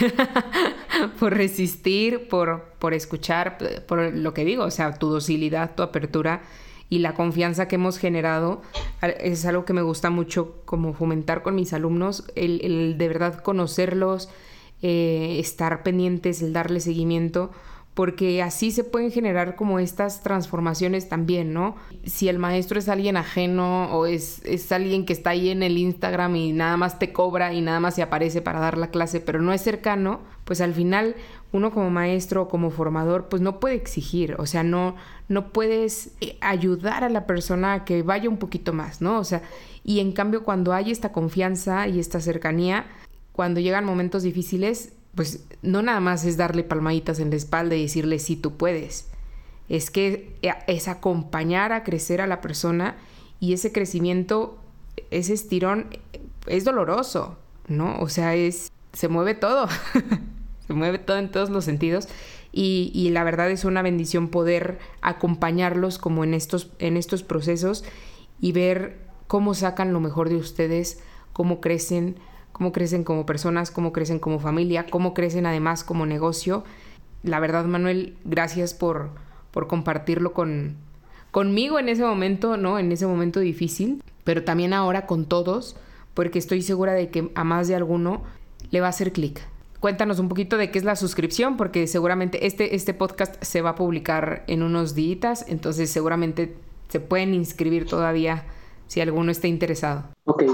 por 1.20 1.34
resistir, 1.34 2.28
por, 2.28 2.64
por 2.78 2.94
escuchar, 2.94 3.58
por 3.86 4.14
lo 4.14 4.32
que 4.32 4.44
digo, 4.44 4.64
o 4.64 4.70
sea, 4.70 4.94
tu 4.94 5.08
docilidad, 5.08 5.74
tu 5.74 5.82
apertura 5.82 6.42
y 6.88 7.00
la 7.00 7.14
confianza 7.14 7.68
que 7.68 7.76
hemos 7.76 7.98
generado 7.98 8.62
es 9.02 9.44
algo 9.44 9.64
que 9.64 9.72
me 9.72 9.82
gusta 9.82 10.10
mucho 10.10 10.62
como 10.64 10.94
fomentar 10.94 11.42
con 11.42 11.54
mis 11.54 11.72
alumnos, 11.72 12.24
el, 12.36 12.96
de 12.96 13.08
verdad 13.08 13.42
conocerlos, 13.42 14.28
eh, 14.82 15.36
estar 15.40 15.82
pendientes, 15.82 16.42
el 16.42 16.52
darle 16.52 16.80
seguimiento, 16.80 17.50
porque 17.96 18.42
así 18.42 18.72
se 18.72 18.84
pueden 18.84 19.10
generar 19.10 19.56
como 19.56 19.78
estas 19.78 20.22
transformaciones 20.22 21.08
también, 21.08 21.54
¿no? 21.54 21.76
Si 22.04 22.28
el 22.28 22.38
maestro 22.38 22.78
es 22.78 22.90
alguien 22.90 23.16
ajeno 23.16 23.90
o 23.90 24.04
es, 24.04 24.44
es 24.44 24.70
alguien 24.70 25.06
que 25.06 25.14
está 25.14 25.30
ahí 25.30 25.48
en 25.48 25.62
el 25.62 25.78
Instagram 25.78 26.36
y 26.36 26.52
nada 26.52 26.76
más 26.76 26.98
te 26.98 27.14
cobra 27.14 27.54
y 27.54 27.62
nada 27.62 27.80
más 27.80 27.94
se 27.94 28.02
aparece 28.02 28.42
para 28.42 28.60
dar 28.60 28.76
la 28.76 28.90
clase, 28.90 29.20
pero 29.20 29.40
no 29.40 29.50
es 29.54 29.62
cercano, 29.62 30.20
pues 30.44 30.60
al 30.60 30.74
final 30.74 31.16
uno 31.52 31.72
como 31.72 31.88
maestro 31.88 32.42
o 32.42 32.48
como 32.48 32.68
formador, 32.68 33.30
pues 33.30 33.40
no 33.40 33.60
puede 33.60 33.76
exigir, 33.76 34.36
o 34.38 34.44
sea, 34.44 34.62
no, 34.62 34.94
no 35.30 35.50
puedes 35.54 36.10
eh, 36.20 36.36
ayudar 36.42 37.02
a 37.02 37.08
la 37.08 37.26
persona 37.26 37.72
a 37.72 37.84
que 37.86 38.02
vaya 38.02 38.28
un 38.28 38.36
poquito 38.36 38.74
más, 38.74 39.00
¿no? 39.00 39.18
O 39.18 39.24
sea, 39.24 39.40
y 39.84 40.00
en 40.00 40.12
cambio 40.12 40.44
cuando 40.44 40.74
hay 40.74 40.90
esta 40.90 41.12
confianza 41.12 41.88
y 41.88 41.98
esta 41.98 42.20
cercanía, 42.20 42.88
cuando 43.32 43.58
llegan 43.58 43.86
momentos 43.86 44.22
difíciles, 44.22 44.92
pues 45.16 45.44
no 45.62 45.82
nada 45.82 45.98
más 45.98 46.24
es 46.24 46.36
darle 46.36 46.62
palmaditas 46.62 47.18
en 47.18 47.30
la 47.30 47.36
espalda 47.36 47.74
y 47.74 47.82
decirle 47.82 48.20
sí 48.20 48.36
tú 48.36 48.56
puedes. 48.56 49.08
Es 49.68 49.90
que 49.90 50.36
eh, 50.42 50.52
es 50.68 50.86
acompañar 50.86 51.72
a 51.72 51.82
crecer 51.82 52.20
a 52.20 52.28
la 52.28 52.40
persona 52.40 52.96
y 53.40 53.54
ese 53.54 53.72
crecimiento, 53.72 54.58
ese 55.10 55.32
estirón 55.32 55.88
es 56.46 56.64
doloroso, 56.64 57.36
¿no? 57.66 57.98
O 57.98 58.08
sea, 58.08 58.36
es 58.36 58.70
se 58.92 59.08
mueve 59.08 59.34
todo. 59.34 59.68
se 60.66 60.72
mueve 60.72 60.98
todo 60.98 61.18
en 61.18 61.30
todos 61.30 61.50
los 61.50 61.64
sentidos 61.64 62.08
y, 62.52 62.90
y, 62.94 63.10
la 63.10 63.22
verdad 63.22 63.50
es 63.50 63.64
una 63.64 63.82
bendición 63.82 64.28
poder 64.28 64.78
acompañarlos 65.00 65.98
como 65.98 66.24
en 66.24 66.34
estos, 66.34 66.70
en 66.78 66.96
estos 66.96 67.22
procesos 67.22 67.84
y 68.40 68.52
ver 68.52 68.98
cómo 69.26 69.54
sacan 69.54 69.92
lo 69.92 70.00
mejor 70.00 70.28
de 70.28 70.36
ustedes, 70.36 71.00
cómo 71.32 71.60
crecen, 71.60 72.16
cómo 72.56 72.72
crecen 72.72 73.04
como 73.04 73.26
personas, 73.26 73.70
cómo 73.70 73.92
crecen 73.92 74.18
como 74.18 74.40
familia, 74.40 74.86
cómo 74.90 75.12
crecen 75.12 75.44
además 75.44 75.84
como 75.84 76.06
negocio. 76.06 76.64
La 77.22 77.38
verdad, 77.38 77.66
Manuel, 77.66 78.16
gracias 78.24 78.72
por, 78.72 79.10
por 79.50 79.66
compartirlo 79.66 80.32
con, 80.32 80.76
conmigo 81.32 81.78
en 81.78 81.90
ese 81.90 82.02
momento, 82.02 82.56
¿no? 82.56 82.78
En 82.78 82.90
ese 82.92 83.06
momento 83.06 83.40
difícil, 83.40 84.02
pero 84.24 84.42
también 84.42 84.72
ahora 84.72 85.04
con 85.04 85.26
todos, 85.26 85.76
porque 86.14 86.38
estoy 86.38 86.62
segura 86.62 86.94
de 86.94 87.10
que 87.10 87.30
a 87.34 87.44
más 87.44 87.68
de 87.68 87.74
alguno 87.74 88.22
le 88.70 88.80
va 88.80 88.86
a 88.86 88.90
hacer 88.90 89.12
clic. 89.12 89.42
Cuéntanos 89.80 90.18
un 90.18 90.30
poquito 90.30 90.56
de 90.56 90.70
qué 90.70 90.78
es 90.78 90.84
la 90.86 90.96
suscripción, 90.96 91.58
porque 91.58 91.86
seguramente 91.86 92.46
este, 92.46 92.74
este 92.74 92.94
podcast 92.94 93.34
se 93.44 93.60
va 93.60 93.70
a 93.70 93.74
publicar 93.74 94.44
en 94.46 94.62
unos 94.62 94.94
días, 94.94 95.44
entonces 95.46 95.90
seguramente 95.90 96.56
se 96.88 97.00
pueden 97.00 97.34
inscribir 97.34 97.84
todavía 97.84 98.46
si 98.86 99.02
alguno 99.02 99.30
está 99.30 99.46
interesado. 99.46 100.04
Ok, 100.24 100.44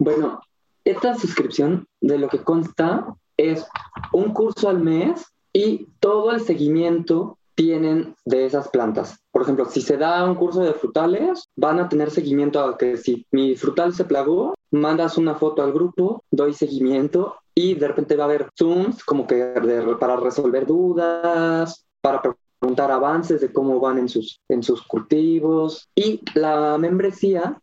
bueno, 0.00 0.40
esta 0.86 1.16
suscripción 1.16 1.88
de 2.00 2.16
lo 2.16 2.28
que 2.28 2.44
consta 2.44 3.16
es 3.36 3.66
un 4.12 4.32
curso 4.32 4.68
al 4.68 4.78
mes 4.78 5.26
y 5.52 5.88
todo 5.98 6.30
el 6.30 6.40
seguimiento 6.40 7.38
tienen 7.56 8.14
de 8.24 8.46
esas 8.46 8.68
plantas. 8.68 9.18
Por 9.32 9.42
ejemplo, 9.42 9.64
si 9.64 9.80
se 9.80 9.96
da 9.96 10.24
un 10.24 10.36
curso 10.36 10.60
de 10.60 10.74
frutales, 10.74 11.48
van 11.56 11.80
a 11.80 11.88
tener 11.88 12.10
seguimiento 12.10 12.60
a 12.60 12.78
que 12.78 12.96
si 12.98 13.26
mi 13.32 13.56
frutal 13.56 13.94
se 13.94 14.04
plagó, 14.04 14.54
mandas 14.70 15.18
una 15.18 15.34
foto 15.34 15.62
al 15.62 15.72
grupo, 15.72 16.22
doy 16.30 16.52
seguimiento 16.52 17.34
y 17.52 17.74
de 17.74 17.88
repente 17.88 18.14
va 18.14 18.24
a 18.24 18.26
haber 18.26 18.48
Zooms 18.56 19.02
como 19.02 19.26
que 19.26 19.54
para 19.98 20.16
resolver 20.16 20.66
dudas, 20.66 21.84
para 22.00 22.22
preguntar 22.60 22.92
avances 22.92 23.40
de 23.40 23.52
cómo 23.52 23.80
van 23.80 23.98
en 23.98 24.08
sus, 24.08 24.40
en 24.48 24.62
sus 24.62 24.82
cultivos. 24.82 25.88
Y 25.96 26.20
la 26.34 26.78
membresía 26.78 27.60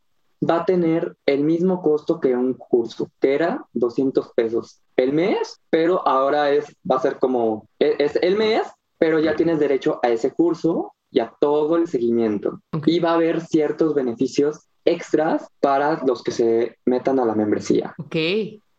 va 0.50 0.62
a 0.62 0.66
tener 0.66 1.16
el 1.26 1.44
mismo 1.44 1.82
costo 1.82 2.20
que 2.20 2.36
un 2.36 2.54
curso, 2.54 3.10
que 3.20 3.34
era 3.34 3.66
200 3.74 4.34
pesos 4.34 4.82
el 4.96 5.14
mes, 5.14 5.60
pero 5.70 6.08
ahora 6.08 6.52
es, 6.52 6.66
va 6.90 6.98
a 6.98 7.02
ser 7.02 7.18
como, 7.20 7.68
e, 7.80 7.96
es, 8.00 8.18
el 8.22 8.38
mes, 8.38 8.68
pero 8.98 9.20
ya 9.20 9.36
tienes 9.36 9.60
derecho 9.60 10.00
a 10.04 10.10
ese 10.10 10.32
curso 10.32 10.94
y 11.12 11.20
a 11.20 11.34
todo 11.40 11.78
el 11.78 11.88
seguimiento. 11.88 12.62
Y 12.86 13.00
va 13.00 13.12
a 13.12 13.16
haber 13.16 13.42
ciertos 13.42 13.94
beneficios 13.94 14.68
extras 14.86 15.48
para 15.60 16.02
los 16.06 16.24
que 16.24 16.32
se 16.32 16.78
metan 16.86 17.20
a 17.20 17.26
la 17.26 17.36
membresía. 17.36 17.94
Ok. 17.98 18.16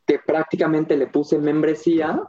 Que 0.06 0.18
prácticamente 0.24 0.96
le 0.96 1.06
puse 1.06 1.38
membresía 1.38 2.20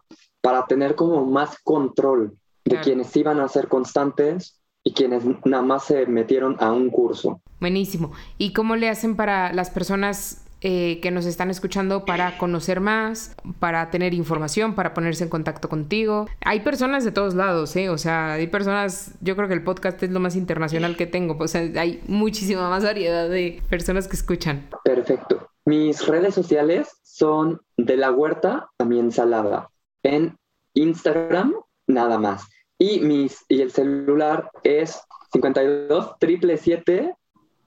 para 0.42 0.66
tener 0.66 0.96
como 0.96 1.26
más 1.26 1.58
control 1.64 2.38
de 2.64 2.80
quienes 2.80 3.16
iban 3.16 3.40
a 3.40 3.48
ser 3.48 3.68
constantes 3.68 4.60
y 4.86 4.94
quienes 4.94 5.24
nada 5.44 5.64
más 5.64 5.86
se 5.86 6.06
metieron 6.06 6.56
a 6.60 6.72
un 6.72 6.90
curso. 6.90 7.42
Buenísimo. 7.60 8.12
¿Y 8.38 8.54
cómo 8.54 8.76
le 8.76 8.88
hacen 8.88 9.16
para 9.16 9.52
las 9.52 9.72
personas 9.72 10.46
eh, 10.62 11.00
que 11.02 11.12
nos 11.12 11.26
están 11.26 11.52
escuchando 11.52 12.06
para 12.06 12.38
conocer 12.38 12.80
más, 12.80 13.36
para 13.60 13.92
tener 13.92 14.14
información, 14.14 14.74
para 14.74 14.96
ponerse 14.96 15.24
en 15.24 15.30
contacto 15.30 15.70
contigo. 15.70 16.28
Hay 16.44 16.62
personas 16.62 17.04
de 17.04 17.12
todos 17.12 17.36
lados, 17.36 17.76
¿eh? 17.76 17.90
O 17.90 18.00
sea, 18.00 18.34
hay 18.34 18.48
personas, 18.48 19.14
yo 19.22 19.36
creo 19.36 19.48
que 19.48 19.54
el 19.54 19.64
podcast 19.64 20.02
es 20.02 20.10
lo 20.10 20.20
más 20.20 20.36
internacional 20.36 20.98
que 20.98 21.06
tengo, 21.06 21.38
o 21.40 21.48
sea, 21.48 21.62
hay 21.80 22.02
muchísima 22.08 22.68
más 22.68 22.84
variedad 22.84 23.30
de 23.30 23.62
personas 23.70 24.08
que 24.08 24.16
escuchan. 24.16 24.68
Perfecto. 24.84 25.50
Mis 25.66 26.08
redes 26.08 26.34
sociales 26.34 27.00
son 27.04 27.62
de 27.78 27.98
la 27.98 28.12
huerta 28.12 28.70
a 28.80 28.86
mi 28.86 28.98
ensalada. 28.98 29.70
En 30.02 30.36
Instagram, 30.74 31.54
nada 31.86 32.18
más. 32.18 32.48
Y, 32.78 33.00
mis, 33.00 33.46
y 33.48 33.62
el 33.62 33.72
celular 33.72 34.50
es 34.64 35.02
52 35.32 36.16
777 36.20 37.16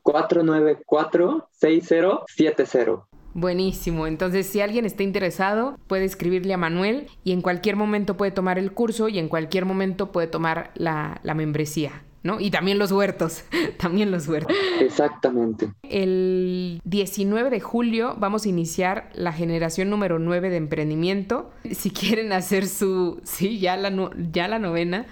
494 0.02 1.48
6070. 1.52 3.08
Buenísimo. 3.34 4.06
Entonces, 4.06 4.46
si 4.46 4.60
alguien 4.60 4.84
está 4.84 5.02
interesado, 5.02 5.78
puede 5.86 6.04
escribirle 6.04 6.54
a 6.54 6.56
Manuel 6.56 7.08
y 7.24 7.32
en 7.32 7.42
cualquier 7.42 7.76
momento 7.76 8.16
puede 8.16 8.30
tomar 8.32 8.58
el 8.58 8.72
curso 8.72 9.08
y 9.08 9.18
en 9.18 9.28
cualquier 9.28 9.64
momento 9.64 10.10
puede 10.10 10.26
tomar 10.26 10.72
la, 10.74 11.20
la 11.22 11.34
membresía. 11.34 12.02
¿No? 12.22 12.40
Y 12.40 12.50
también 12.50 12.78
los 12.78 12.92
huertos, 12.92 13.44
también 13.78 14.10
los 14.10 14.28
huertos. 14.28 14.54
Exactamente. 14.80 15.70
El 15.82 16.80
19 16.84 17.50
de 17.50 17.60
julio 17.60 18.16
vamos 18.18 18.44
a 18.44 18.48
iniciar 18.48 19.10
la 19.14 19.32
generación 19.32 19.90
número 19.90 20.18
9 20.18 20.50
de 20.50 20.56
emprendimiento. 20.56 21.50
Si 21.70 21.90
quieren 21.90 22.32
hacer 22.32 22.66
su, 22.66 23.20
sí, 23.24 23.58
ya 23.58 23.76
la, 23.76 24.10
ya 24.32 24.48
la 24.48 24.58
novena, 24.58 25.06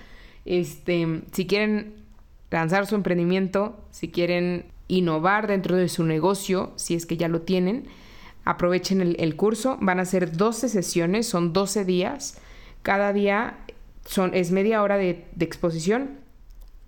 este, 0.44 1.22
si 1.32 1.46
quieren 1.46 1.94
lanzar 2.50 2.86
su 2.86 2.94
emprendimiento, 2.94 3.84
si 3.90 4.08
quieren 4.08 4.66
innovar 4.88 5.46
dentro 5.46 5.76
de 5.76 5.88
su 5.88 6.04
negocio, 6.04 6.72
si 6.76 6.94
es 6.94 7.06
que 7.06 7.16
ya 7.16 7.28
lo 7.28 7.42
tienen, 7.42 7.86
aprovechen 8.44 9.00
el, 9.00 9.36
curso. 9.36 9.78
Van 9.80 10.00
a 10.00 10.04
ser 10.04 10.36
12 10.36 10.68
sesiones, 10.68 11.26
son 11.26 11.52
12 11.52 11.84
días. 11.84 12.38
Cada 12.82 13.12
día 13.12 13.58
son, 14.04 14.32
es 14.34 14.52
media 14.52 14.82
hora 14.82 14.96
de, 14.96 15.26
de 15.34 15.44
exposición 15.44 16.25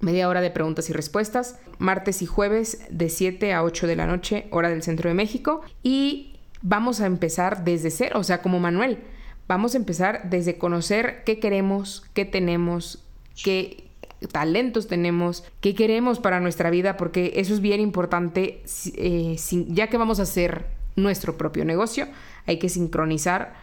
media 0.00 0.28
hora 0.28 0.40
de 0.40 0.50
preguntas 0.50 0.90
y 0.90 0.92
respuestas, 0.92 1.58
martes 1.78 2.22
y 2.22 2.26
jueves 2.26 2.82
de 2.90 3.08
7 3.08 3.52
a 3.52 3.64
8 3.64 3.86
de 3.86 3.96
la 3.96 4.06
noche, 4.06 4.46
hora 4.50 4.68
del 4.68 4.82
centro 4.82 5.08
de 5.08 5.14
México. 5.14 5.62
Y 5.82 6.36
vamos 6.62 7.00
a 7.00 7.06
empezar 7.06 7.64
desde 7.64 7.90
cero, 7.90 8.18
o 8.18 8.24
sea, 8.24 8.42
como 8.42 8.58
Manuel, 8.60 8.98
vamos 9.46 9.74
a 9.74 9.78
empezar 9.78 10.28
desde 10.30 10.58
conocer 10.58 11.22
qué 11.24 11.38
queremos, 11.38 12.04
qué 12.14 12.24
tenemos, 12.24 13.04
qué 13.42 13.84
talentos 14.32 14.88
tenemos, 14.88 15.44
qué 15.60 15.74
queremos 15.74 16.18
para 16.18 16.40
nuestra 16.40 16.70
vida, 16.70 16.96
porque 16.96 17.32
eso 17.36 17.54
es 17.54 17.60
bien 17.60 17.80
importante, 17.80 18.62
eh, 18.94 19.36
ya 19.68 19.88
que 19.88 19.96
vamos 19.96 20.18
a 20.18 20.22
hacer 20.22 20.66
nuestro 20.96 21.36
propio 21.38 21.64
negocio, 21.64 22.08
hay 22.46 22.58
que 22.58 22.68
sincronizar 22.68 23.54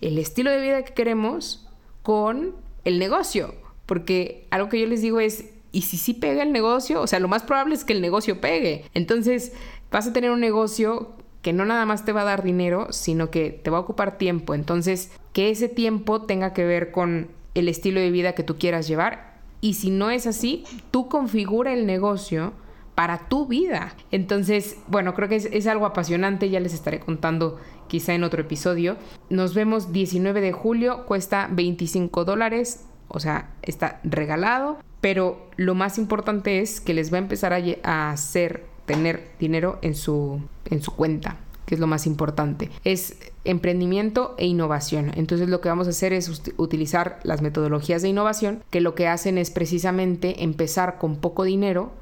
el 0.00 0.18
estilo 0.18 0.50
de 0.50 0.60
vida 0.60 0.82
que 0.84 0.92
queremos 0.92 1.68
con 2.02 2.54
el 2.84 2.98
negocio, 2.98 3.54
porque 3.86 4.46
algo 4.50 4.68
que 4.68 4.80
yo 4.80 4.86
les 4.86 5.00
digo 5.00 5.20
es, 5.20 5.46
y 5.72 5.82
si 5.82 5.96
sí 5.96 6.14
pega 6.14 6.42
el 6.42 6.52
negocio, 6.52 7.00
o 7.00 7.06
sea, 7.06 7.18
lo 7.18 7.28
más 7.28 7.42
probable 7.42 7.74
es 7.74 7.84
que 7.84 7.94
el 7.94 8.02
negocio 8.02 8.40
pegue. 8.40 8.84
Entonces, 8.92 9.52
vas 9.90 10.06
a 10.06 10.12
tener 10.12 10.30
un 10.30 10.40
negocio 10.40 11.14
que 11.40 11.52
no 11.52 11.64
nada 11.64 11.86
más 11.86 12.04
te 12.04 12.12
va 12.12 12.20
a 12.20 12.24
dar 12.24 12.42
dinero, 12.42 12.88
sino 12.90 13.30
que 13.30 13.50
te 13.50 13.70
va 13.70 13.78
a 13.78 13.80
ocupar 13.80 14.18
tiempo. 14.18 14.54
Entonces, 14.54 15.10
que 15.32 15.50
ese 15.50 15.68
tiempo 15.68 16.22
tenga 16.22 16.52
que 16.52 16.64
ver 16.64 16.92
con 16.92 17.28
el 17.54 17.68
estilo 17.68 18.00
de 18.00 18.10
vida 18.10 18.34
que 18.34 18.44
tú 18.44 18.56
quieras 18.58 18.86
llevar. 18.86 19.32
Y 19.60 19.74
si 19.74 19.90
no 19.90 20.10
es 20.10 20.26
así, 20.26 20.64
tú 20.90 21.08
configura 21.08 21.72
el 21.72 21.86
negocio 21.86 22.52
para 22.94 23.28
tu 23.28 23.46
vida. 23.46 23.96
Entonces, 24.10 24.76
bueno, 24.88 25.14
creo 25.14 25.28
que 25.28 25.36
es, 25.36 25.46
es, 25.46 25.66
algo 25.66 25.86
apasionante, 25.86 26.50
ya 26.50 26.60
les 26.60 26.74
estaré 26.74 27.00
contando 27.00 27.58
quizá 27.88 28.12
en 28.14 28.24
otro 28.24 28.42
episodio. 28.42 28.96
Nos 29.30 29.54
vemos 29.54 29.92
19 29.92 30.40
de 30.40 30.52
julio, 30.52 31.06
cuesta 31.06 31.48
25 31.50 32.24
dólares, 32.24 32.84
o 33.12 33.20
sea, 33.20 33.50
está 33.62 34.00
regalado 34.02 34.78
pero 35.02 35.50
lo 35.56 35.74
más 35.74 35.98
importante 35.98 36.60
es 36.60 36.80
que 36.80 36.94
les 36.94 37.12
va 37.12 37.16
a 37.16 37.20
empezar 37.20 37.52
a, 37.52 38.10
hacer 38.10 38.64
tener 38.86 39.30
dinero 39.38 39.78
en 39.82 39.96
su, 39.96 40.40
en 40.70 40.80
su 40.80 40.92
cuenta 40.94 41.36
que 41.66 41.76
es 41.76 41.80
lo 41.80 41.86
más 41.86 42.06
importante. 42.06 42.70
Es 42.84 43.16
emprendimiento 43.44 44.34
e 44.36 44.46
innovación. 44.46 45.12
Entonces 45.14 45.48
lo 45.48 45.60
que 45.60 45.68
vamos 45.68 45.86
a 45.86 45.90
hacer 45.90 46.12
es 46.12 46.42
utilizar 46.56 47.18
las 47.22 47.40
metodologías 47.40 48.02
de 48.02 48.08
innovación 48.08 48.62
que 48.70 48.80
lo 48.80 48.94
que 48.94 49.08
hacen 49.08 49.38
es 49.38 49.50
precisamente 49.50 50.42
empezar 50.42 50.98
con 50.98 51.16
poco 51.16 51.44
dinero 51.44 51.92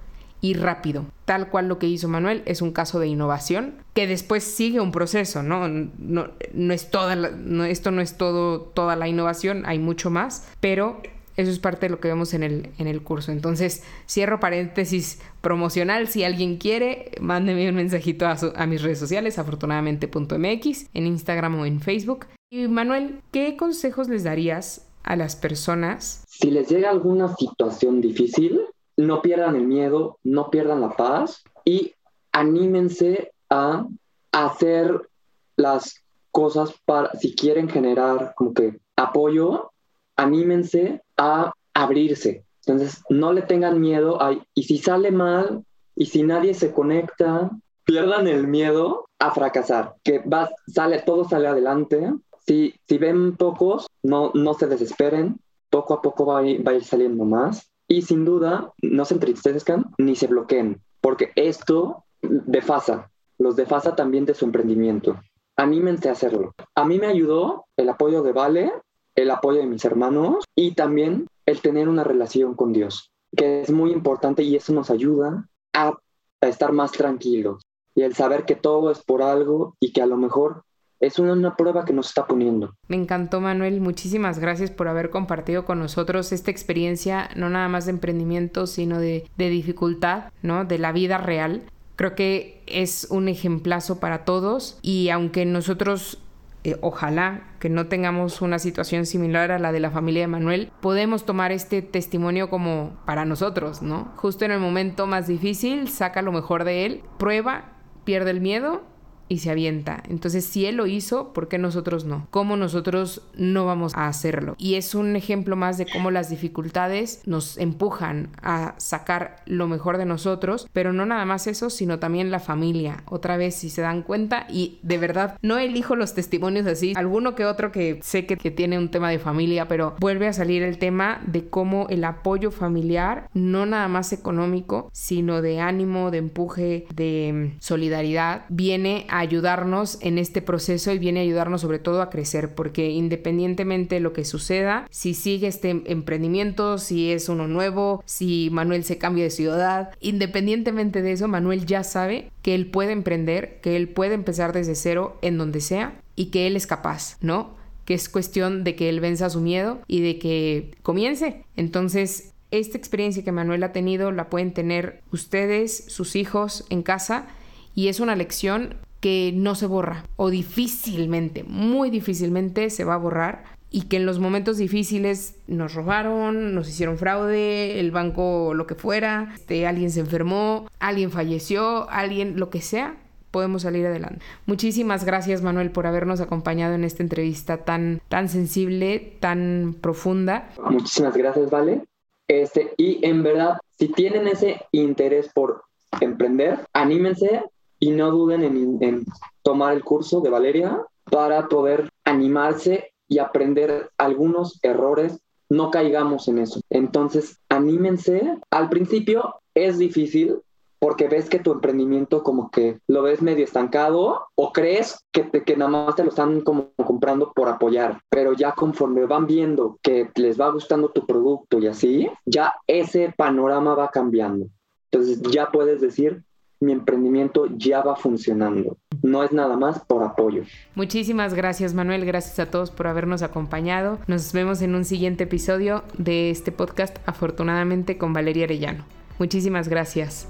y 0.41 0.55
rápido. 0.55 1.05
Tal 1.25 1.49
cual 1.49 1.69
lo 1.69 1.79
que 1.79 1.87
hizo 1.87 2.09
Manuel 2.09 2.43
es 2.47 2.63
un 2.63 2.73
caso 2.73 2.99
de 2.99 3.07
innovación 3.07 3.75
que 3.95 4.07
después 4.07 4.45
sigue 4.45 4.81
un 4.81 4.93
proceso, 4.93 5.43
¿no? 5.43 5.69
No, 5.69 6.29
no 6.53 6.75
es 6.75 6.91
toda 6.91 7.17
no, 7.17 7.65
esto 7.65 7.91
no 7.91 8.01
es 8.01 8.17
todo 8.17 8.61
toda 8.61 8.97
la 8.97 9.09
innovación, 9.09 9.65
hay 9.67 9.79
mucho 9.79 10.11
más, 10.11 10.49
pero 10.61 11.01
eso 11.37 11.51
es 11.51 11.59
parte 11.59 11.87
de 11.87 11.91
lo 11.91 12.01
que 12.01 12.09
vemos 12.09 12.35
en 12.35 12.43
el, 12.43 12.71
en 12.79 12.87
el 12.87 13.03
curso. 13.03 13.33
Entonces, 13.33 13.83
cierro 14.07 14.41
paréntesis 14.41 15.21
promocional. 15.41 16.09
Si 16.09 16.23
alguien 16.25 16.59
quiere, 16.59 17.13
mándeme 17.21 17.69
un 17.69 17.77
mensajito 17.77 18.27
a, 18.27 18.37
a 18.57 18.67
mis 18.67 18.83
redes 18.83 18.99
sociales, 18.99 19.39
afortunadamente.mx, 19.39 20.87
en 20.93 21.07
Instagram 21.07 21.61
o 21.61 21.67
en 21.67 21.81
Facebook. 21.81 22.27
Y 22.51 22.69
Manuel, 22.69 23.21
¿qué 23.33 23.57
consejos 23.57 24.09
les 24.09 24.25
darías 24.25 24.87
a 25.03 25.17
las 25.17 25.37
personas? 25.37 26.25
Si 26.29 26.51
les 26.51 26.69
llega 26.69 26.91
alguna 26.91 27.35
situación 27.37 28.01
difícil, 28.01 28.61
no 29.01 29.23
pierdan 29.23 29.57
el 29.57 29.67
miedo, 29.67 30.19
no 30.23 30.51
pierdan 30.51 30.81
la 30.81 30.91
paz 30.91 31.43
y 31.65 31.95
anímense 32.33 33.33
a 33.49 33.87
hacer 34.33 35.09
las 35.57 36.03
cosas 36.31 36.73
para, 36.85 37.13
si 37.15 37.35
quieren 37.35 37.69
generar 37.69 38.35
como 38.37 38.55
que 38.55 38.79
apoyo, 38.97 39.73
anímense 40.17 41.03
a 41.17 41.53
abrirse. 41.75 42.45
Entonces, 42.67 43.03
no 43.09 43.33
le 43.33 43.43
tengan 43.43 43.81
miedo. 43.81 44.19
y 44.55 44.63
si 44.65 44.79
sale 44.79 45.11
mal, 45.11 45.65
y 45.97 46.07
si 46.07 46.23
nadie 46.23 46.55
se 46.55 46.73
conecta, 46.73 47.51
pierdan 47.85 48.29
el 48.29 48.47
miedo 48.47 49.09
a 49.19 49.33
fracasar. 49.33 49.95
Que 50.05 50.21
va, 50.21 50.51
sale, 50.67 51.03
todo 51.03 51.29
sale 51.29 51.49
adelante. 51.49 52.13
Si, 52.47 52.75
si 52.87 52.99
ven 52.99 53.37
pocos, 53.37 53.87
no, 54.03 54.31
no 54.35 54.55
se 54.55 54.67
desesperen. 54.67 55.41
Poco 55.71 55.95
a 55.95 56.03
poco 56.03 56.27
va 56.27 56.41
a, 56.41 56.47
ir, 56.47 56.67
va 56.67 56.73
a 56.73 56.75
ir 56.75 56.85
saliendo 56.85 57.25
más. 57.25 57.70
Y 57.91 58.03
sin 58.03 58.25
duda, 58.25 58.73
no 58.83 59.05
se 59.05 59.15
entristezcan 59.15 59.87
ni 59.99 60.15
se 60.15 60.29
bloqueen, 60.29 60.81
porque 61.01 61.33
esto 61.35 62.05
defasa, 62.23 63.11
los 63.37 63.57
defasa 63.57 63.97
también 63.97 64.25
de 64.25 64.35
su 64.35 64.45
emprendimiento. 64.45 65.21
Anímense 65.57 66.09
a 66.09 66.13
hacerlo. 66.13 66.55
A 66.75 66.85
mí 66.85 66.99
me 66.99 67.09
ayudó 67.09 67.67
el 67.77 67.89
apoyo 67.89 68.23
de 68.23 68.33
Vale 68.33 68.73
el 69.17 69.31
apoyo 69.31 69.61
de 69.61 69.67
mis 69.67 69.85
hermanos 69.85 70.45
y 70.55 70.73
también 70.75 71.27
el 71.47 71.61
tener 71.61 71.89
una 71.89 72.05
relación 72.05 72.55
con 72.55 72.73
Dios, 72.73 73.13
que 73.37 73.63
es 73.63 73.71
muy 73.71 73.93
importante 73.93 74.43
y 74.43 74.57
eso 74.57 74.73
nos 74.73 74.91
ayuda 74.91 75.49
a, 75.73 75.97
estar 76.41 76.73
más 76.73 76.93
tranquilos 76.93 77.63
y 77.95 78.01
el 78.01 78.15
saber 78.15 78.47
que 78.47 78.55
todo 78.55 78.91
es 78.91 79.03
por 79.03 79.21
algo 79.21 79.77
y 79.79 79.93
que 79.93 80.01
a 80.01 80.07
lo 80.07 80.17
mejor 80.17 80.63
es 81.01 81.19
una, 81.19 81.57
prueba 81.57 81.85
que 81.85 81.93
nos 81.93 82.09
está 82.09 82.27
poniendo. 82.27 82.75
Me 82.89 82.97
encantó 82.97 83.41
Manuel, 83.41 83.81
muchísimas 83.81 84.39
gracias 84.39 84.71
por 84.71 84.87
haber 84.87 85.11
compartido 85.11 85.65
con 85.65 85.79
nosotros 85.79 86.31
esta 86.33 86.51
experiencia, 86.51 87.31
no 87.35 87.49
nada 87.49 87.69
más 87.69 87.87
de 87.87 87.93
emprendimiento, 87.93 88.67
sino 88.67 89.01
de, 89.01 89.25
de 89.37 89.49
dificultad, 89.49 90.25
¿no? 90.43 90.65
De 90.65 90.79
la 90.79 90.93
vida 90.93 91.19
real. 91.19 91.63
Creo 91.97 92.15
que 92.15 92.63
es 92.67 93.07
un 93.11 93.29
ejemplazo 93.29 93.99
para 93.99 94.25
todos 94.25 94.79
y 94.83 95.09
aunque 95.09 95.45
nosotros 95.47 96.19
eh, 96.63 96.77
ojalá 96.83 97.45
que 97.59 97.71
no 97.71 97.87
tengamos 97.87 98.43
una 98.43 98.59
situación 98.59 99.07
similar 99.07 99.51
a 99.51 99.59
la 99.59 99.73
de 99.73 99.81
la 99.81 99.91
familia 99.91 100.23
de 100.23 100.29
Manuel, 100.29 100.71
podemos 100.81 101.25
tomar 101.25 101.53
este 101.53 101.81
testimonio 101.81 102.51
como 102.51 102.99
para 103.07 103.25
nosotros, 103.25 103.81
¿no? 103.81 104.13
Justo 104.17 104.45
en 104.45 104.51
el 104.51 104.61
momento 104.61 105.07
más 105.07 105.27
difícil, 105.27 105.89
saca 105.89 106.21
lo 106.21 106.33
mejor 106.33 106.65
de 106.65 106.85
él, 106.85 107.03
prueba, 107.19 107.73
pierde 108.05 108.31
el 108.33 108.43
miedo 108.43 108.83
y 109.31 109.39
se 109.39 109.51
avienta. 109.51 110.03
Entonces, 110.09 110.45
si 110.45 110.67
él 110.67 110.77
lo 110.77 110.87
hizo, 110.87 111.33
¿por 111.33 111.49
qué 111.49 111.57
nosotros 111.57 112.05
no? 112.05 112.27
¿Cómo 112.31 112.57
nosotros 112.57 113.23
no 113.37 113.65
vamos 113.65 113.95
a 113.95 114.09
hacerlo? 114.09 114.57
Y 114.59 114.75
es 114.75 114.95
un 114.95 115.15
ejemplo 115.15 115.55
más 115.55 115.79
de 115.79 115.87
cómo 115.87 116.11
las 116.11 116.29
dificultades 116.29 117.23
nos 117.27 117.57
empujan 117.57 118.31
a 118.43 118.75
sacar 118.79 119.37
lo 119.47 119.69
mejor 119.69 119.99
de 119.99 120.05
nosotros, 120.05 120.69
pero 120.73 120.93
no 120.93 121.07
nada 121.07 121.25
más 121.25 121.47
eso, 121.47 121.71
sino 121.71 122.01
también 122.01 122.33
la 122.33 122.41
familia. 122.41 123.05
Otra 123.07 123.37
vez, 123.37 123.55
si 123.55 123.71
se 123.71 123.83
dan 123.83 124.03
cuenta, 124.03 124.47
y 124.51 124.81
de 124.83 124.99
verdad, 124.99 125.39
no 125.43 125.59
elijo 125.59 125.95
los 125.95 126.13
testimonios 126.13 126.67
así, 126.67 126.93
alguno 126.97 127.37
que 127.37 127.47
otro 127.47 127.71
que 127.71 128.01
sé 128.03 128.27
que, 128.27 128.37
que 128.37 128.51
tiene 128.51 128.79
un 128.79 128.91
tema 128.91 129.11
de 129.11 129.21
familia, 129.21 129.69
pero 129.69 129.95
vuelve 130.01 130.27
a 130.27 130.33
salir 130.33 130.65
el 130.65 130.79
tema 130.79 131.21
de 131.25 131.49
cómo 131.49 131.87
el 131.89 132.03
apoyo 132.03 132.51
familiar, 132.51 133.31
no 133.33 133.65
nada 133.65 133.87
más 133.87 134.13
económico, 134.13 134.91
sino 134.93 135.41
de 135.41 135.61
ánimo, 135.61 136.11
de 136.11 136.19
empuje, 136.19 136.87
de 136.93 137.55
solidaridad, 137.61 138.45
viene 138.49 139.07
a 139.09 139.20
ayudarnos 139.21 139.99
en 140.01 140.19
este 140.19 140.43
proceso 140.43 140.93
y 140.93 140.99
viene 140.99 141.21
a 141.21 141.23
ayudarnos 141.23 141.61
sobre 141.61 141.79
todo 141.79 142.03
a 142.03 142.11
crecer, 142.11 142.55
porque 142.55 142.91
independientemente 142.91 143.97
de 143.97 144.01
lo 144.01 144.13
que 144.13 144.25
suceda, 144.25 144.87
si 144.91 145.15
sigue 145.15 145.47
este 145.47 145.83
emprendimiento, 145.87 146.79
si 146.79 147.13
es 147.13 147.29
uno 147.29 147.47
nuevo, 147.47 148.03
si 148.07 148.49
Manuel 148.51 148.85
se 148.85 148.99
cambia 148.99 149.25
de 149.25 149.31
ciudad, 149.31 149.91
independientemente 150.01 151.03
de 151.03 151.13
eso, 151.13 151.29
Manuel 151.29 151.67
ya 151.67 151.85
sabe 151.85 152.31
que 152.43 152.55
él 152.55 152.67
puede 152.67 152.93
emprender, 152.93 153.61
que 153.61 153.77
él 153.77 153.89
puede 153.89 154.15
empezar 154.15 154.53
desde 154.53 154.75
cero 154.75 155.19
en 155.23 155.39
donde 155.39 155.61
sea 155.61 156.01
y 156.17 156.27
que 156.27 156.47
él 156.47 156.57
es 156.57 156.67
capaz, 156.67 157.17
¿no? 157.21 157.57
Que 157.85 157.95
es 157.95 158.09
cuestión 158.09 158.65
de 158.65 158.77
que 158.77 158.89
él 158.89 159.01
venza 159.01 159.31
su 159.31 159.41
miedo 159.41 159.81
y 159.87 160.01
de 160.01 160.19
que 160.19 160.73
comience. 160.83 161.45
Entonces, 161.57 162.33
esta 162.51 162.77
experiencia 162.79 163.25
que 163.25 163.33
Manuel 163.33 163.63
ha 163.63 163.73
tenido 163.73 164.13
la 164.13 164.29
pueden 164.29 164.53
tener 164.53 165.03
ustedes, 165.13 165.85
sus 165.89 166.17
hijos 166.17 166.67
en 166.71 166.83
casa 166.83 167.29
y 167.75 167.89
es 167.89 168.01
una 168.01 168.17
lección 168.17 168.77
que 169.01 169.33
no 169.35 169.55
se 169.55 169.67
borra 169.67 170.05
o 170.17 170.31
difícilmente, 170.31 171.45
muy 171.45 171.91
difícilmente 171.91 172.71
se 172.71 172.85
va 172.85 172.95
a 172.95 172.99
borrar 172.99 173.45
y 173.71 173.83
que 173.83 173.97
en 173.97 174.07
los 174.07 174.19
momentos 174.19 174.59
difíciles 174.59 175.37
nos 175.47 175.75
robaron, 175.75 176.55
nos 176.55 176.69
hicieron 176.69 176.99
fraude, 176.99 177.79
el 177.79 177.93
banco 177.93 178.53
lo 178.55 178.67
que 178.67 178.75
fuera, 178.75 179.33
este, 179.35 179.67
alguien 179.67 179.91
se 179.91 180.01
enfermó, 180.01 180.67
alguien 180.81 181.11
falleció, 181.11 181.89
alguien 181.89 182.39
lo 182.39 182.51
que 182.51 182.61
sea, 182.61 182.97
podemos 183.31 183.63
salir 183.63 183.87
adelante. 183.87 184.25
Muchísimas 184.47 185.05
gracias 185.05 185.43
Manuel 185.43 185.71
por 185.71 185.87
habernos 185.87 186.21
acompañado 186.21 186.75
en 186.75 186.85
esta 186.85 187.03
entrevista 187.03 187.59
tan, 187.59 188.03
tan 188.09 188.29
sensible, 188.29 189.17
tan 189.21 189.77
profunda. 189.81 190.51
Muchísimas 190.69 191.17
gracias, 191.17 191.49
Vale. 191.49 191.85
Este, 192.27 192.75
y 192.77 193.05
en 193.05 193.23
verdad, 193.23 193.59
si 193.79 193.89
tienen 193.89 194.29
ese 194.29 194.61
interés 194.73 195.31
por 195.33 195.65
emprender, 196.01 196.61
anímense 196.73 197.43
y 197.81 197.91
no 197.91 198.11
duden 198.11 198.45
en, 198.45 199.05
tomar 199.43 199.73
el 199.75 199.83
curso 199.83 200.21
de 200.21 200.31
Valeria 200.31 200.81
para 201.05 201.49
poder 201.49 201.89
animarse 202.05 202.93
y 203.09 203.19
aprender 203.19 203.91
algunos 203.99 204.61
errores 204.63 205.19
no 205.49 205.71
caigamos 205.73 206.29
en 206.29 206.39
eso. 206.39 206.61
Entonces, 206.71 207.41
anímense. 207.49 208.39
Al 208.51 208.69
principio 208.69 209.35
es 209.55 209.79
difícil 209.79 210.39
porque 210.79 211.09
ves 211.09 211.29
que 211.29 211.41
tu 211.41 211.53
emprendimiento 211.53 212.23
como 212.23 212.51
que 212.51 212.79
lo 212.87 213.03
ves 213.03 213.21
medio 213.21 213.45
estancado 213.45 214.29
o 214.35 214.53
crees 214.53 215.05
que, 215.13 215.29
que 215.29 215.57
nada 215.57 215.71
más 215.71 215.97
te 215.97 216.05
lo 216.05 216.11
están 216.11 216.41
como 216.41 216.71
comprando 216.77 217.33
por 217.35 217.49
apoyar, 217.49 218.01
pero 218.09 218.33
ya 218.33 218.53
conforme 218.53 219.05
van 219.05 219.27
viendo 219.27 219.79
que 219.83 220.09
les 220.15 220.41
va 220.41 220.51
gustando 220.51 220.89
tu 220.89 221.05
producto 221.07 221.59
y 221.59 221.67
así, 221.67 222.11
ya 222.25 222.55
ese 222.67 223.13
panorama 223.17 223.75
va 223.75 223.91
cambiando. 223.91 224.47
Entonces 224.91 225.21
ya 225.31 225.51
puedes 225.51 225.81
decir, 225.81 226.25
mi 226.61 226.73
emprendimiento 226.73 227.47
ya 227.57 227.83
va 227.83 227.97
funcionando. 227.97 228.77
No 229.03 229.25
es 229.25 229.33
nada 229.33 229.57
más 229.57 229.81
por 229.81 230.03
apoyo. 230.03 230.43
Muchísimas 230.75 231.35
gracias 231.35 231.75
Manuel, 231.75 232.05
gracias 232.05 232.39
a 232.39 232.51
todos 232.51 232.71
por 232.71 232.87
habernos 232.87 233.23
acompañado. 233.23 233.99
Nos 234.07 234.33
vemos 234.33 234.61
en 234.63 234.75
un 234.75 234.85
siguiente 234.85 235.25
episodio 235.25 235.83
de 235.97 236.31
este 236.31 236.53
podcast, 236.53 236.99
afortunadamente 237.07 237.97
con 237.97 238.13
Valeria 238.13 238.45
Arellano. 238.45 238.85
Muchísimas 239.19 239.69
gracias. 239.69 240.29